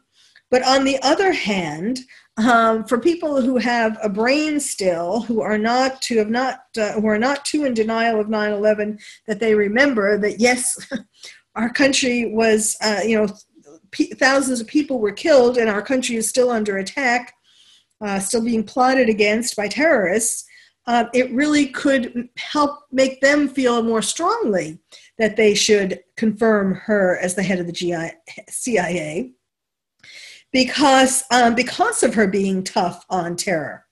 But 0.55 0.63
on 0.63 0.85
the 0.85 0.97
other 1.01 1.33
hand, 1.33 1.99
um, 2.37 2.85
for 2.85 2.97
people 2.97 3.41
who 3.41 3.57
have 3.57 3.97
a 4.01 4.07
brain 4.07 4.57
still, 4.61 5.19
who 5.23 5.41
are 5.41 5.57
not 5.57 6.01
to 6.03 6.17
have 6.17 6.29
not 6.29 6.61
uh, 6.79 6.93
who 6.93 7.07
are 7.07 7.19
not 7.19 7.43
too 7.43 7.65
in 7.65 7.73
denial 7.73 8.21
of 8.21 8.27
9/11, 8.27 8.97
that 9.27 9.41
they 9.41 9.53
remember 9.53 10.17
that 10.17 10.39
yes, 10.39 10.77
our 11.55 11.69
country 11.69 12.31
was 12.33 12.77
uh, 12.81 13.01
you 13.05 13.17
know 13.17 13.27
p- 13.91 14.13
thousands 14.13 14.61
of 14.61 14.67
people 14.67 14.99
were 14.99 15.11
killed, 15.11 15.57
and 15.57 15.69
our 15.69 15.81
country 15.81 16.15
is 16.15 16.29
still 16.29 16.49
under 16.49 16.77
attack, 16.77 17.33
uh, 17.99 18.17
still 18.17 18.41
being 18.41 18.63
plotted 18.63 19.09
against 19.09 19.57
by 19.57 19.67
terrorists. 19.67 20.45
Uh, 20.87 21.07
it 21.13 21.29
really 21.33 21.67
could 21.67 22.29
help 22.37 22.79
make 22.93 23.19
them 23.19 23.49
feel 23.49 23.83
more 23.83 24.01
strongly 24.01 24.79
that 25.17 25.35
they 25.35 25.53
should 25.53 25.99
confirm 26.15 26.75
her 26.75 27.17
as 27.17 27.35
the 27.35 27.43
head 27.43 27.59
of 27.59 27.67
the 27.67 27.73
GI- 27.73 28.13
CIA 28.49 29.33
because 30.55 31.25
um, 31.31 31.53
because 31.53 32.01
of 32.01 32.13
her 32.13 32.27
being 32.27 32.63
tough 32.63 33.05
on 33.09 33.35
terror, 33.35 33.85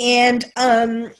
and 0.00 0.44
um, 0.54 1.10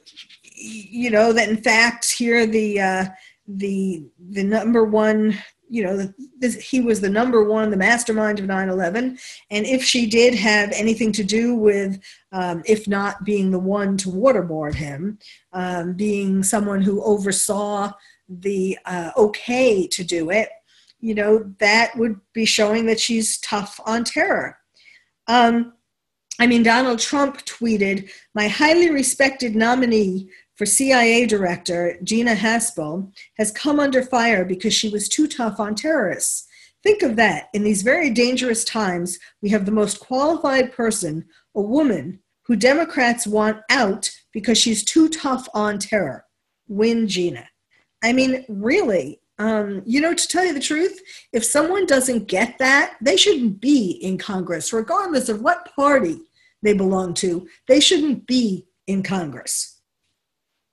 you 0.54 1.10
know 1.10 1.32
that 1.32 1.48
in 1.48 1.56
fact 1.56 2.08
here 2.12 2.46
the 2.46 2.80
uh, 2.80 3.06
the 3.48 4.06
the 4.30 4.44
number 4.44 4.84
one 4.84 5.36
you 5.68 5.82
know 5.82 6.12
this, 6.38 6.54
he 6.60 6.80
was 6.80 7.00
the 7.00 7.10
number 7.10 7.42
one 7.42 7.70
the 7.70 7.76
mastermind 7.76 8.38
of 8.38 8.46
9-11 8.46 9.18
and 9.50 9.66
if 9.66 9.82
she 9.82 10.06
did 10.06 10.32
have 10.32 10.70
anything 10.70 11.10
to 11.10 11.24
do 11.24 11.56
with 11.56 12.00
um, 12.30 12.62
if 12.66 12.86
not 12.86 13.24
being 13.24 13.50
the 13.50 13.58
one 13.58 13.96
to 13.96 14.08
waterboard 14.08 14.76
him 14.76 15.18
um, 15.54 15.94
being 15.94 16.44
someone 16.44 16.80
who 16.80 17.02
oversaw 17.02 17.90
the 18.28 18.78
uh, 18.84 19.10
okay 19.16 19.88
to 19.88 20.04
do 20.04 20.30
it 20.30 20.50
you 21.00 21.14
know, 21.14 21.52
that 21.58 21.96
would 21.96 22.20
be 22.32 22.44
showing 22.44 22.86
that 22.86 23.00
she's 23.00 23.38
tough 23.40 23.80
on 23.84 24.04
terror. 24.04 24.58
Um, 25.26 25.74
I 26.38 26.46
mean, 26.46 26.62
Donald 26.62 26.98
Trump 26.98 27.44
tweeted, 27.44 28.10
My 28.34 28.48
highly 28.48 28.90
respected 28.90 29.56
nominee 29.56 30.28
for 30.56 30.66
CIA 30.66 31.26
director, 31.26 31.98
Gina 32.02 32.34
Haspel, 32.34 33.12
has 33.36 33.52
come 33.52 33.78
under 33.78 34.02
fire 34.02 34.44
because 34.44 34.74
she 34.74 34.88
was 34.88 35.08
too 35.08 35.26
tough 35.26 35.60
on 35.60 35.74
terrorists. 35.74 36.46
Think 36.82 37.02
of 37.02 37.16
that. 37.16 37.48
In 37.52 37.62
these 37.62 37.82
very 37.82 38.10
dangerous 38.10 38.64
times, 38.64 39.18
we 39.42 39.48
have 39.50 39.66
the 39.66 39.72
most 39.72 40.00
qualified 40.00 40.72
person, 40.72 41.26
a 41.54 41.60
woman, 41.60 42.20
who 42.46 42.56
Democrats 42.56 43.26
want 43.26 43.58
out 43.70 44.10
because 44.32 44.56
she's 44.56 44.84
too 44.84 45.08
tough 45.08 45.48
on 45.52 45.78
terror. 45.78 46.24
Win 46.68 47.08
Gina. 47.08 47.48
I 48.04 48.12
mean, 48.12 48.44
really, 48.48 49.20
um, 49.38 49.82
you 49.84 50.00
know, 50.00 50.14
to 50.14 50.28
tell 50.28 50.44
you 50.44 50.54
the 50.54 50.60
truth, 50.60 51.00
if 51.32 51.44
someone 51.44 51.86
doesn't 51.86 52.28
get 52.28 52.58
that, 52.58 52.96
they 53.00 53.16
shouldn't 53.16 53.60
be 53.60 53.90
in 54.02 54.16
Congress, 54.16 54.72
regardless 54.72 55.28
of 55.28 55.42
what 55.42 55.74
party 55.76 56.18
they 56.62 56.72
belong 56.72 57.12
to. 57.14 57.46
They 57.68 57.80
shouldn't 57.80 58.26
be 58.26 58.66
in 58.86 59.02
Congress. 59.02 59.74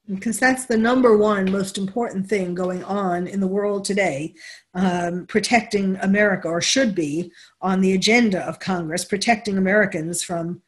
Because 0.08 0.38
that's 0.38 0.66
the 0.66 0.78
number 0.78 1.16
one 1.18 1.50
most 1.50 1.78
important 1.78 2.28
thing 2.28 2.54
going 2.54 2.84
on 2.84 3.26
in 3.26 3.40
the 3.40 3.48
world 3.48 3.86
today, 3.86 4.34
um, 4.74 5.26
protecting 5.28 5.96
America, 6.02 6.50
or 6.50 6.62
should 6.62 6.94
be 6.94 7.32
on 7.62 7.80
the 7.80 7.94
agenda 7.94 8.42
of 8.46 8.60
Congress, 8.60 9.06
protecting 9.06 9.58
Americans 9.58 10.22
from, 10.22 10.62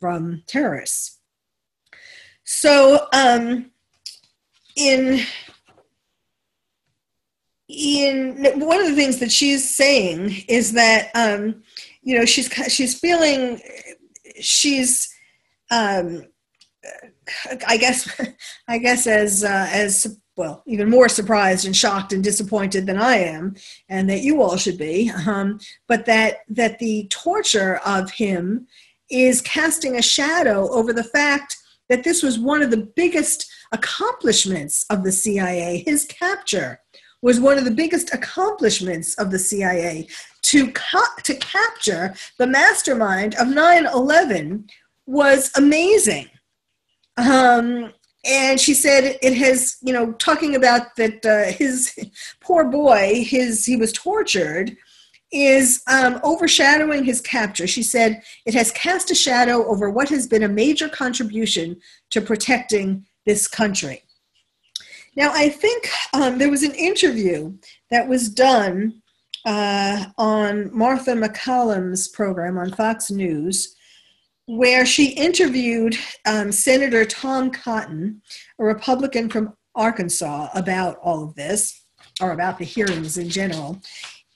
from 0.00 0.42
terrorists. 0.46 1.18
So, 2.44 3.08
um, 3.12 3.72
in 4.74 5.20
in 7.68 8.60
one 8.60 8.80
of 8.80 8.86
the 8.86 8.96
things 8.96 9.18
that 9.18 9.30
she's 9.30 9.68
saying 9.68 10.44
is 10.48 10.72
that 10.72 11.10
um, 11.14 11.62
you 12.02 12.18
know 12.18 12.24
she's 12.24 12.48
she's 12.68 12.98
feeling 12.98 13.60
she's 14.40 15.12
um, 15.70 16.24
I 17.66 17.76
guess 17.76 18.20
I 18.68 18.78
guess 18.78 19.06
as 19.06 19.44
uh, 19.44 19.68
as 19.70 20.18
well 20.36 20.62
even 20.66 20.88
more 20.88 21.08
surprised 21.08 21.66
and 21.66 21.76
shocked 21.76 22.12
and 22.12 22.24
disappointed 22.24 22.86
than 22.86 22.96
I 22.98 23.16
am, 23.16 23.56
and 23.88 24.08
that 24.08 24.22
you 24.22 24.40
all 24.40 24.56
should 24.56 24.78
be. 24.78 25.10
Um, 25.26 25.60
but 25.86 26.06
that 26.06 26.38
that 26.48 26.78
the 26.78 27.06
torture 27.10 27.80
of 27.84 28.10
him 28.10 28.66
is 29.10 29.42
casting 29.42 29.96
a 29.96 30.02
shadow 30.02 30.70
over 30.72 30.92
the 30.92 31.04
fact 31.04 31.56
that 31.88 32.04
this 32.04 32.22
was 32.22 32.38
one 32.38 32.62
of 32.62 32.70
the 32.70 32.88
biggest 32.96 33.50
accomplishments 33.72 34.84
of 34.90 35.04
the 35.04 35.12
CIA. 35.12 35.82
His 35.84 36.04
capture 36.06 36.80
was 37.22 37.40
one 37.40 37.58
of 37.58 37.64
the 37.64 37.70
biggest 37.70 38.14
accomplishments 38.14 39.14
of 39.14 39.30
the 39.30 39.38
CIA 39.38 40.06
to, 40.42 40.72
to 41.22 41.34
capture 41.34 42.14
the 42.38 42.46
mastermind 42.46 43.34
of 43.36 43.48
9 43.48 43.86
11 43.86 44.68
was 45.06 45.50
amazing. 45.56 46.28
Um, 47.16 47.92
and 48.24 48.60
she 48.60 48.74
said 48.74 49.18
it 49.22 49.34
has, 49.36 49.78
you 49.82 49.92
know, 49.92 50.12
talking 50.12 50.54
about 50.54 50.96
that 50.96 51.24
uh, 51.24 51.52
his 51.52 51.96
poor 52.40 52.64
boy, 52.64 53.24
his 53.24 53.64
he 53.64 53.76
was 53.76 53.92
tortured, 53.92 54.76
is 55.32 55.82
um, 55.88 56.20
overshadowing 56.24 57.04
his 57.04 57.20
capture. 57.20 57.66
She 57.66 57.82
said 57.82 58.22
it 58.46 58.54
has 58.54 58.70
cast 58.72 59.10
a 59.10 59.14
shadow 59.14 59.66
over 59.66 59.90
what 59.90 60.08
has 60.08 60.26
been 60.26 60.42
a 60.42 60.48
major 60.48 60.88
contribution 60.88 61.80
to 62.10 62.20
protecting 62.20 63.06
this 63.26 63.46
country. 63.46 64.02
Now, 65.18 65.32
I 65.34 65.48
think 65.48 65.90
um, 66.14 66.38
there 66.38 66.48
was 66.48 66.62
an 66.62 66.74
interview 66.76 67.52
that 67.90 68.08
was 68.08 68.28
done 68.28 69.02
uh, 69.44 70.04
on 70.16 70.70
Martha 70.72 71.10
MacCallum's 71.10 72.06
program 72.06 72.56
on 72.56 72.70
Fox 72.70 73.10
News, 73.10 73.74
where 74.46 74.86
she 74.86 75.08
interviewed 75.08 75.96
um, 76.24 76.52
Senator 76.52 77.04
Tom 77.04 77.50
Cotton, 77.50 78.22
a 78.60 78.64
Republican 78.64 79.28
from 79.28 79.56
Arkansas, 79.74 80.50
about 80.54 80.98
all 81.02 81.24
of 81.24 81.34
this, 81.34 81.82
or 82.20 82.30
about 82.30 82.56
the 82.56 82.64
hearings 82.64 83.18
in 83.18 83.28
general. 83.28 83.82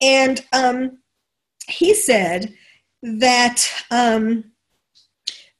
And 0.00 0.44
um, 0.52 0.98
he 1.68 1.94
said 1.94 2.52
that 3.04 3.64
um, 3.92 4.50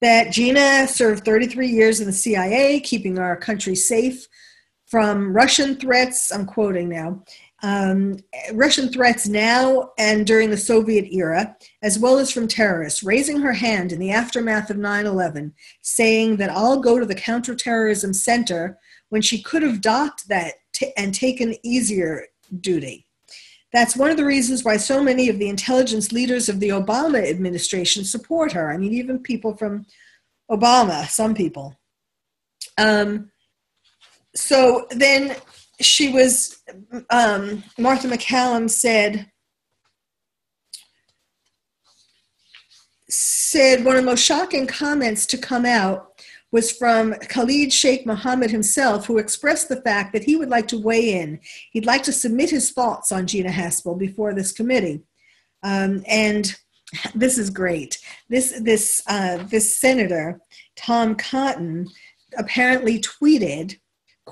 that 0.01 0.33
Gina 0.33 0.89
served 0.89 1.25
33 1.25 1.69
years 1.69 2.01
in 2.01 2.09
the 2.09 2.13
CIA, 2.13 2.81
keeping 2.81 3.21
our 3.21 3.37
country 3.37 3.77
safe 3.77 4.27
from 4.93 5.33
Russian 5.33 5.77
threats, 5.77 6.31
I'm 6.31 6.45
quoting 6.45 6.91
now, 6.91 7.25
um, 7.63 8.19
Russian 8.53 8.91
threats 8.91 9.27
now 9.27 9.93
and 9.97 10.27
during 10.27 10.51
the 10.51 10.57
Soviet 10.59 11.11
era, 11.11 11.57
as 11.81 11.99
well 11.99 12.19
as 12.19 12.31
from 12.31 12.47
terrorists, 12.47 13.03
raising 13.03 13.41
her 13.41 13.55
hand 13.55 13.93
in 13.93 13.99
the 13.99 14.11
aftermath 14.11 14.69
of 14.69 14.77
9 14.77 15.07
11, 15.07 15.55
saying 15.81 16.37
that 16.37 16.51
I'll 16.51 16.79
go 16.79 16.99
to 16.99 17.07
the 17.07 17.15
counterterrorism 17.15 18.13
center 18.13 18.79
when 19.09 19.23
she 19.23 19.43
could 19.43 19.63
have 19.63 19.81
docked 19.81 20.29
that 20.29 20.57
t- 20.75 20.93
and 20.99 21.15
taken 21.15 21.57
easier 21.63 22.27
duty. 22.61 23.07
That's 23.73 23.97
one 23.97 24.11
of 24.11 24.19
the 24.19 24.27
reasons 24.27 24.63
why 24.63 24.77
so 24.77 25.03
many 25.03 25.31
of 25.31 25.39
the 25.39 25.49
intelligence 25.49 26.13
leaders 26.13 26.51
of 26.51 26.61
the 26.61 26.69
Obama 26.69 27.27
administration 27.31 28.05
support 28.05 28.53
her. 28.53 28.71
I 28.71 28.77
mean, 28.77 28.93
even 28.93 29.21
people 29.21 29.57
from 29.57 29.87
Obama, 30.51 31.09
some 31.09 31.33
people. 31.33 31.81
Um, 32.77 33.32
so 34.35 34.87
then 34.91 35.37
she 35.81 36.13
was, 36.13 36.63
um, 37.11 37.63
Martha 37.79 38.09
MacCallum 38.09 38.71
said, 38.71 39.31
said 43.09 43.85
one 43.85 43.97
of 43.97 44.03
the 44.03 44.11
most 44.11 44.25
shocking 44.25 44.67
comments 44.67 45.27
to 45.27 45.37
come 45.37 45.67
out 45.67 46.13
was 46.51 46.71
from 46.71 47.15
Khalid 47.15 47.73
Sheikh 47.73 48.07
Mohammed 48.07 48.51
himself, 48.51 49.07
who 49.07 49.19
expressed 49.19 49.69
the 49.69 49.81
fact 49.81 50.13
that 50.13 50.25
he 50.25 50.37
would 50.37 50.51
like 50.51 50.69
to 50.69 50.81
weigh 50.81 51.19
in. 51.19 51.41
He'd 51.73 51.87
like 51.87 52.03
to 52.05 52.13
submit 52.13 52.51
his 52.51 52.71
thoughts 52.71 53.11
on 53.11 53.27
Gina 53.27 53.51
Haspel 53.51 53.99
before 53.99 54.35
this 54.35 54.53
committee. 54.53 55.03
Um, 55.63 56.05
and 56.07 56.55
this 57.15 57.39
is 57.39 57.49
great. 57.49 57.99
This, 58.29 58.61
this, 58.61 59.03
uh, 59.07 59.45
this 59.45 59.79
senator, 59.79 60.41
Tom 60.77 61.15
Cotton, 61.15 61.89
apparently 62.37 63.01
tweeted 63.01 63.79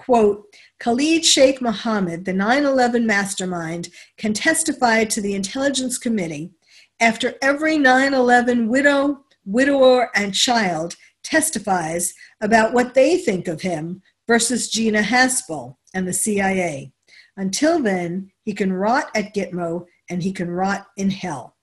quote, 0.01 0.47
Khalid 0.79 1.27
Sheikh 1.27 1.61
Mohammed, 1.61 2.25
the 2.25 2.33
9 2.33 2.65
11 2.65 3.07
mastermind, 3.07 3.91
can 4.17 4.33
testify 4.33 5.05
to 5.05 5.21
the 5.21 5.35
Intelligence 5.35 5.99
Committee 5.99 6.53
after 7.01 7.35
every 7.43 7.77
9 7.77 8.15
11 8.15 8.69
widow, 8.69 9.25
widower, 9.45 10.11
and 10.15 10.35
child 10.35 10.97
testifies 11.23 12.15
about 12.41 12.73
what 12.73 12.95
they 12.95 13.19
think 13.19 13.47
of 13.47 13.61
him 13.61 14.01
versus 14.27 14.71
Gina 14.71 15.03
Haspel 15.03 15.77
and 15.93 16.09
the 16.09 16.15
CIA. 16.15 16.93
Until 17.37 17.83
then, 17.83 18.33
he 18.43 18.55
can 18.55 18.73
rot 18.73 19.11
at 19.15 19.35
Gitmo 19.35 19.85
and 20.09 20.23
he 20.23 20.33
can 20.33 20.51
rot 20.51 20.87
in 20.97 21.11
hell. 21.11 21.57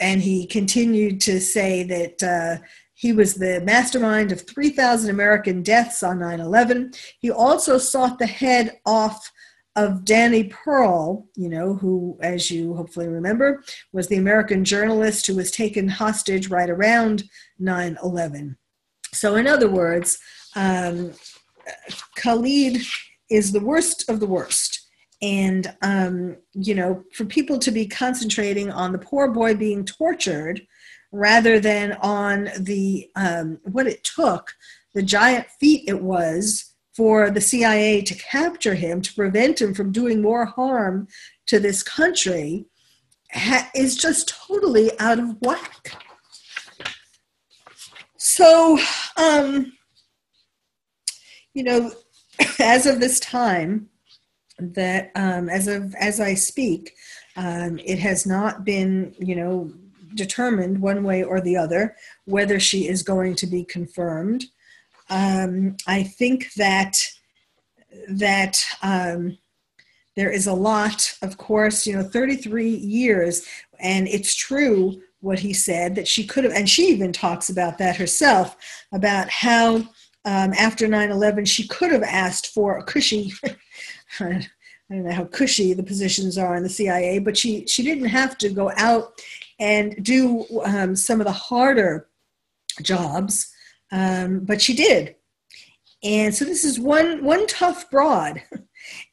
And 0.00 0.22
he 0.22 0.46
continued 0.46 1.20
to 1.22 1.40
say 1.40 1.82
that 1.82 2.22
uh, 2.22 2.64
he 3.00 3.14
was 3.14 3.32
the 3.32 3.62
mastermind 3.62 4.30
of 4.30 4.42
3,000 4.42 5.08
American 5.08 5.62
deaths 5.62 6.02
on 6.02 6.18
9 6.18 6.38
11. 6.38 6.92
He 7.18 7.30
also 7.30 7.78
sought 7.78 8.18
the 8.18 8.26
head 8.26 8.78
off 8.84 9.32
of 9.74 10.04
Danny 10.04 10.44
Pearl, 10.44 11.26
you 11.34 11.48
know, 11.48 11.72
who, 11.72 12.18
as 12.20 12.50
you 12.50 12.74
hopefully 12.74 13.08
remember, 13.08 13.64
was 13.94 14.08
the 14.08 14.18
American 14.18 14.66
journalist 14.66 15.26
who 15.26 15.34
was 15.34 15.50
taken 15.50 15.88
hostage 15.88 16.50
right 16.50 16.68
around 16.68 17.24
9 17.58 17.96
11. 18.04 18.58
So, 19.14 19.36
in 19.36 19.46
other 19.46 19.70
words, 19.70 20.18
um, 20.54 21.12
Khalid 22.16 22.82
is 23.30 23.50
the 23.50 23.64
worst 23.64 24.10
of 24.10 24.20
the 24.20 24.26
worst. 24.26 24.78
And, 25.22 25.74
um, 25.80 26.36
you 26.52 26.74
know, 26.74 27.02
for 27.14 27.24
people 27.24 27.58
to 27.60 27.70
be 27.70 27.86
concentrating 27.86 28.70
on 28.70 28.92
the 28.92 28.98
poor 28.98 29.32
boy 29.32 29.54
being 29.54 29.86
tortured 29.86 30.60
rather 31.12 31.58
than 31.58 31.92
on 32.00 32.50
the 32.58 33.08
um, 33.16 33.58
what 33.64 33.86
it 33.86 34.04
took, 34.04 34.54
the 34.94 35.02
giant 35.02 35.46
feat 35.58 35.84
it 35.88 36.02
was 36.02 36.74
for 36.94 37.30
the 37.30 37.40
CIA 37.40 38.02
to 38.02 38.14
capture 38.14 38.74
him, 38.74 39.00
to 39.00 39.14
prevent 39.14 39.60
him 39.60 39.74
from 39.74 39.92
doing 39.92 40.20
more 40.20 40.44
harm 40.44 41.08
to 41.46 41.58
this 41.58 41.82
country, 41.82 42.66
ha- 43.32 43.70
is 43.74 43.96
just 43.96 44.28
totally 44.28 44.90
out 44.98 45.18
of 45.18 45.40
whack. 45.40 45.92
So, 48.16 48.78
um, 49.16 49.72
you 51.54 51.62
know, 51.62 51.92
as 52.60 52.86
of 52.86 53.00
this 53.00 53.18
time, 53.20 53.88
that 54.58 55.10
um, 55.14 55.48
as 55.48 55.66
of 55.68 55.94
as 55.94 56.20
I 56.20 56.34
speak, 56.34 56.94
um, 57.36 57.78
it 57.82 57.98
has 57.98 58.26
not 58.26 58.64
been, 58.64 59.14
you 59.18 59.36
know, 59.36 59.72
determined 60.14 60.80
one 60.80 61.02
way 61.02 61.22
or 61.22 61.40
the 61.40 61.56
other 61.56 61.96
whether 62.24 62.60
she 62.60 62.88
is 62.88 63.02
going 63.02 63.34
to 63.36 63.46
be 63.46 63.64
confirmed. 63.64 64.44
Um, 65.08 65.76
I 65.86 66.02
think 66.02 66.52
that 66.54 66.96
that 68.08 68.64
um, 68.82 69.38
there 70.16 70.30
is 70.30 70.46
a 70.46 70.52
lot, 70.52 71.12
of 71.22 71.36
course, 71.36 71.86
you 71.86 71.96
know, 71.96 72.02
33 72.02 72.68
years, 72.68 73.46
and 73.78 74.06
it's 74.08 74.34
true 74.34 75.00
what 75.20 75.38
he 75.38 75.52
said 75.52 75.94
that 75.94 76.08
she 76.08 76.26
could 76.26 76.44
have, 76.44 76.52
and 76.52 76.68
she 76.68 76.88
even 76.88 77.12
talks 77.12 77.50
about 77.50 77.78
that 77.78 77.96
herself 77.96 78.56
about 78.92 79.28
how 79.28 79.76
um, 80.24 80.52
after 80.58 80.86
9 80.86 81.10
11 81.10 81.44
she 81.44 81.66
could 81.66 81.92
have 81.92 82.02
asked 82.02 82.48
for 82.48 82.78
a 82.78 82.84
cushy. 82.84 83.32
I 84.20 84.46
don't 84.96 85.04
know 85.04 85.12
how 85.12 85.24
cushy 85.24 85.72
the 85.72 85.84
positions 85.84 86.36
are 86.36 86.56
in 86.56 86.64
the 86.64 86.68
CIA, 86.68 87.20
but 87.20 87.36
she, 87.36 87.64
she 87.66 87.84
didn't 87.84 88.06
have 88.06 88.36
to 88.38 88.48
go 88.48 88.72
out 88.76 89.22
and 89.60 90.02
do 90.02 90.46
um, 90.64 90.96
some 90.96 91.20
of 91.20 91.26
the 91.26 91.32
harder 91.32 92.08
jobs, 92.82 93.52
um, 93.92 94.40
but 94.40 94.60
she 94.60 94.74
did. 94.74 95.14
And 96.02 96.34
so 96.34 96.44
this 96.44 96.64
is 96.64 96.80
one 96.80 97.22
one 97.22 97.46
tough 97.46 97.90
broad 97.90 98.42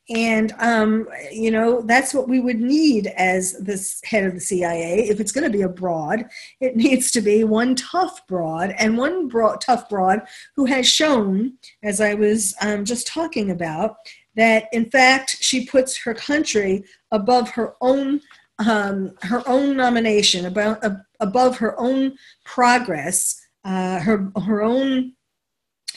And, 0.09 0.53
um, 0.59 1.07
you 1.31 1.51
know, 1.51 1.81
that's 1.81 2.13
what 2.13 2.29
we 2.29 2.39
would 2.39 2.61
need 2.61 3.07
as 3.17 3.57
this 3.59 3.99
head 4.05 4.23
of 4.23 4.33
the 4.33 4.39
CIA. 4.39 5.09
If 5.09 5.19
it's 5.19 5.33
going 5.33 5.43
to 5.43 5.55
be 5.57 5.63
a 5.63 5.69
broad, 5.69 6.25
it 6.61 6.75
needs 6.77 7.11
to 7.11 7.21
be 7.21 7.43
one 7.43 7.75
tough 7.75 8.25
broad 8.27 8.73
and 8.77 8.97
one 8.97 9.27
broad, 9.27 9.59
tough 9.59 9.89
broad 9.89 10.21
who 10.55 10.65
has 10.65 10.87
shown, 10.87 11.57
as 11.83 11.99
I 11.99 12.13
was 12.13 12.55
um, 12.61 12.85
just 12.85 13.07
talking 13.07 13.51
about, 13.51 13.97
that 14.35 14.65
in 14.71 14.89
fact 14.89 15.37
she 15.41 15.65
puts 15.65 15.97
her 15.97 16.13
country 16.13 16.83
above 17.11 17.49
her 17.49 17.73
own 17.81 18.21
um, 18.59 19.13
her 19.21 19.47
own 19.47 19.77
nomination, 19.77 20.45
about 20.45 20.83
uh, 20.83 20.95
above 21.19 21.57
her 21.57 21.79
own 21.79 22.17
progress, 22.43 23.39
uh, 23.63 23.99
her 23.99 24.31
her 24.45 24.63
own 24.63 25.13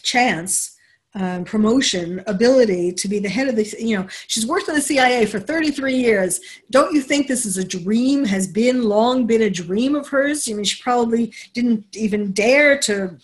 chance 0.02 0.76
um, 1.14 1.44
promotion 1.44 2.22
ability 2.28 2.92
to 2.92 3.08
be 3.08 3.18
the 3.18 3.28
head 3.28 3.48
of 3.48 3.56
the 3.56 3.74
you 3.78 3.96
know 3.96 4.06
she's 4.28 4.46
worked 4.46 4.68
in 4.68 4.74
the 4.74 4.80
cia 4.80 5.26
for 5.26 5.40
33 5.40 5.94
years. 5.94 6.40
Don't 6.70 6.94
you 6.94 7.00
think 7.00 7.26
this 7.26 7.44
is 7.44 7.58
a 7.58 7.64
dream 7.64 8.24
has 8.24 8.46
been 8.46 8.84
long 8.84 9.26
been 9.26 9.42
a 9.42 9.50
dream 9.50 9.96
of 9.96 10.06
hers? 10.08 10.48
I 10.48 10.52
mean 10.52 10.64
she 10.64 10.80
probably 10.82 11.32
didn't 11.52 11.84
even 11.96 12.32
dare 12.32 12.78
to 12.80 13.16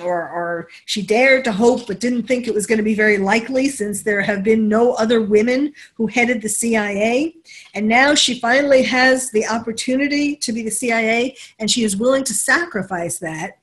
or, 0.00 0.28
or 0.28 0.68
she 0.84 1.02
dared 1.02 1.44
to 1.44 1.52
hope 1.52 1.86
but 1.86 2.00
didn't 2.00 2.24
think 2.24 2.46
it 2.46 2.54
was 2.54 2.66
going 2.66 2.78
to 2.78 2.84
be 2.84 2.94
very 2.94 3.18
likely 3.18 3.68
since 3.68 4.02
there 4.02 4.20
have 4.20 4.42
been 4.42 4.68
no 4.68 4.94
other 4.94 5.20
women 5.20 5.72
who 5.94 6.06
headed 6.06 6.42
the 6.42 6.48
cia 6.48 7.34
and 7.74 7.86
now 7.86 8.14
she 8.14 8.38
finally 8.40 8.82
has 8.82 9.30
the 9.30 9.46
opportunity 9.46 10.36
to 10.36 10.52
be 10.52 10.62
the 10.62 10.70
cia 10.70 11.36
and 11.58 11.70
she 11.70 11.84
is 11.84 11.96
willing 11.96 12.24
to 12.24 12.34
sacrifice 12.34 13.18
that 13.18 13.58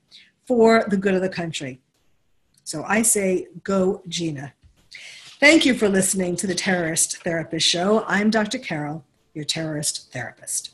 for 0.46 0.84
the 0.88 0.96
good 0.96 1.14
of 1.14 1.22
the 1.22 1.28
country 1.28 1.80
so 2.64 2.82
I 2.84 3.02
say, 3.02 3.48
go, 3.62 4.02
Gina. 4.08 4.54
Thank 5.38 5.66
you 5.66 5.74
for 5.74 5.86
listening 5.86 6.34
to 6.36 6.46
the 6.46 6.54
Terrorist 6.54 7.18
Therapist 7.18 7.66
Show. 7.66 8.04
I'm 8.08 8.30
Dr. 8.30 8.58
Carole, 8.58 9.04
your 9.34 9.44
terrorist 9.44 10.10
therapist. 10.12 10.73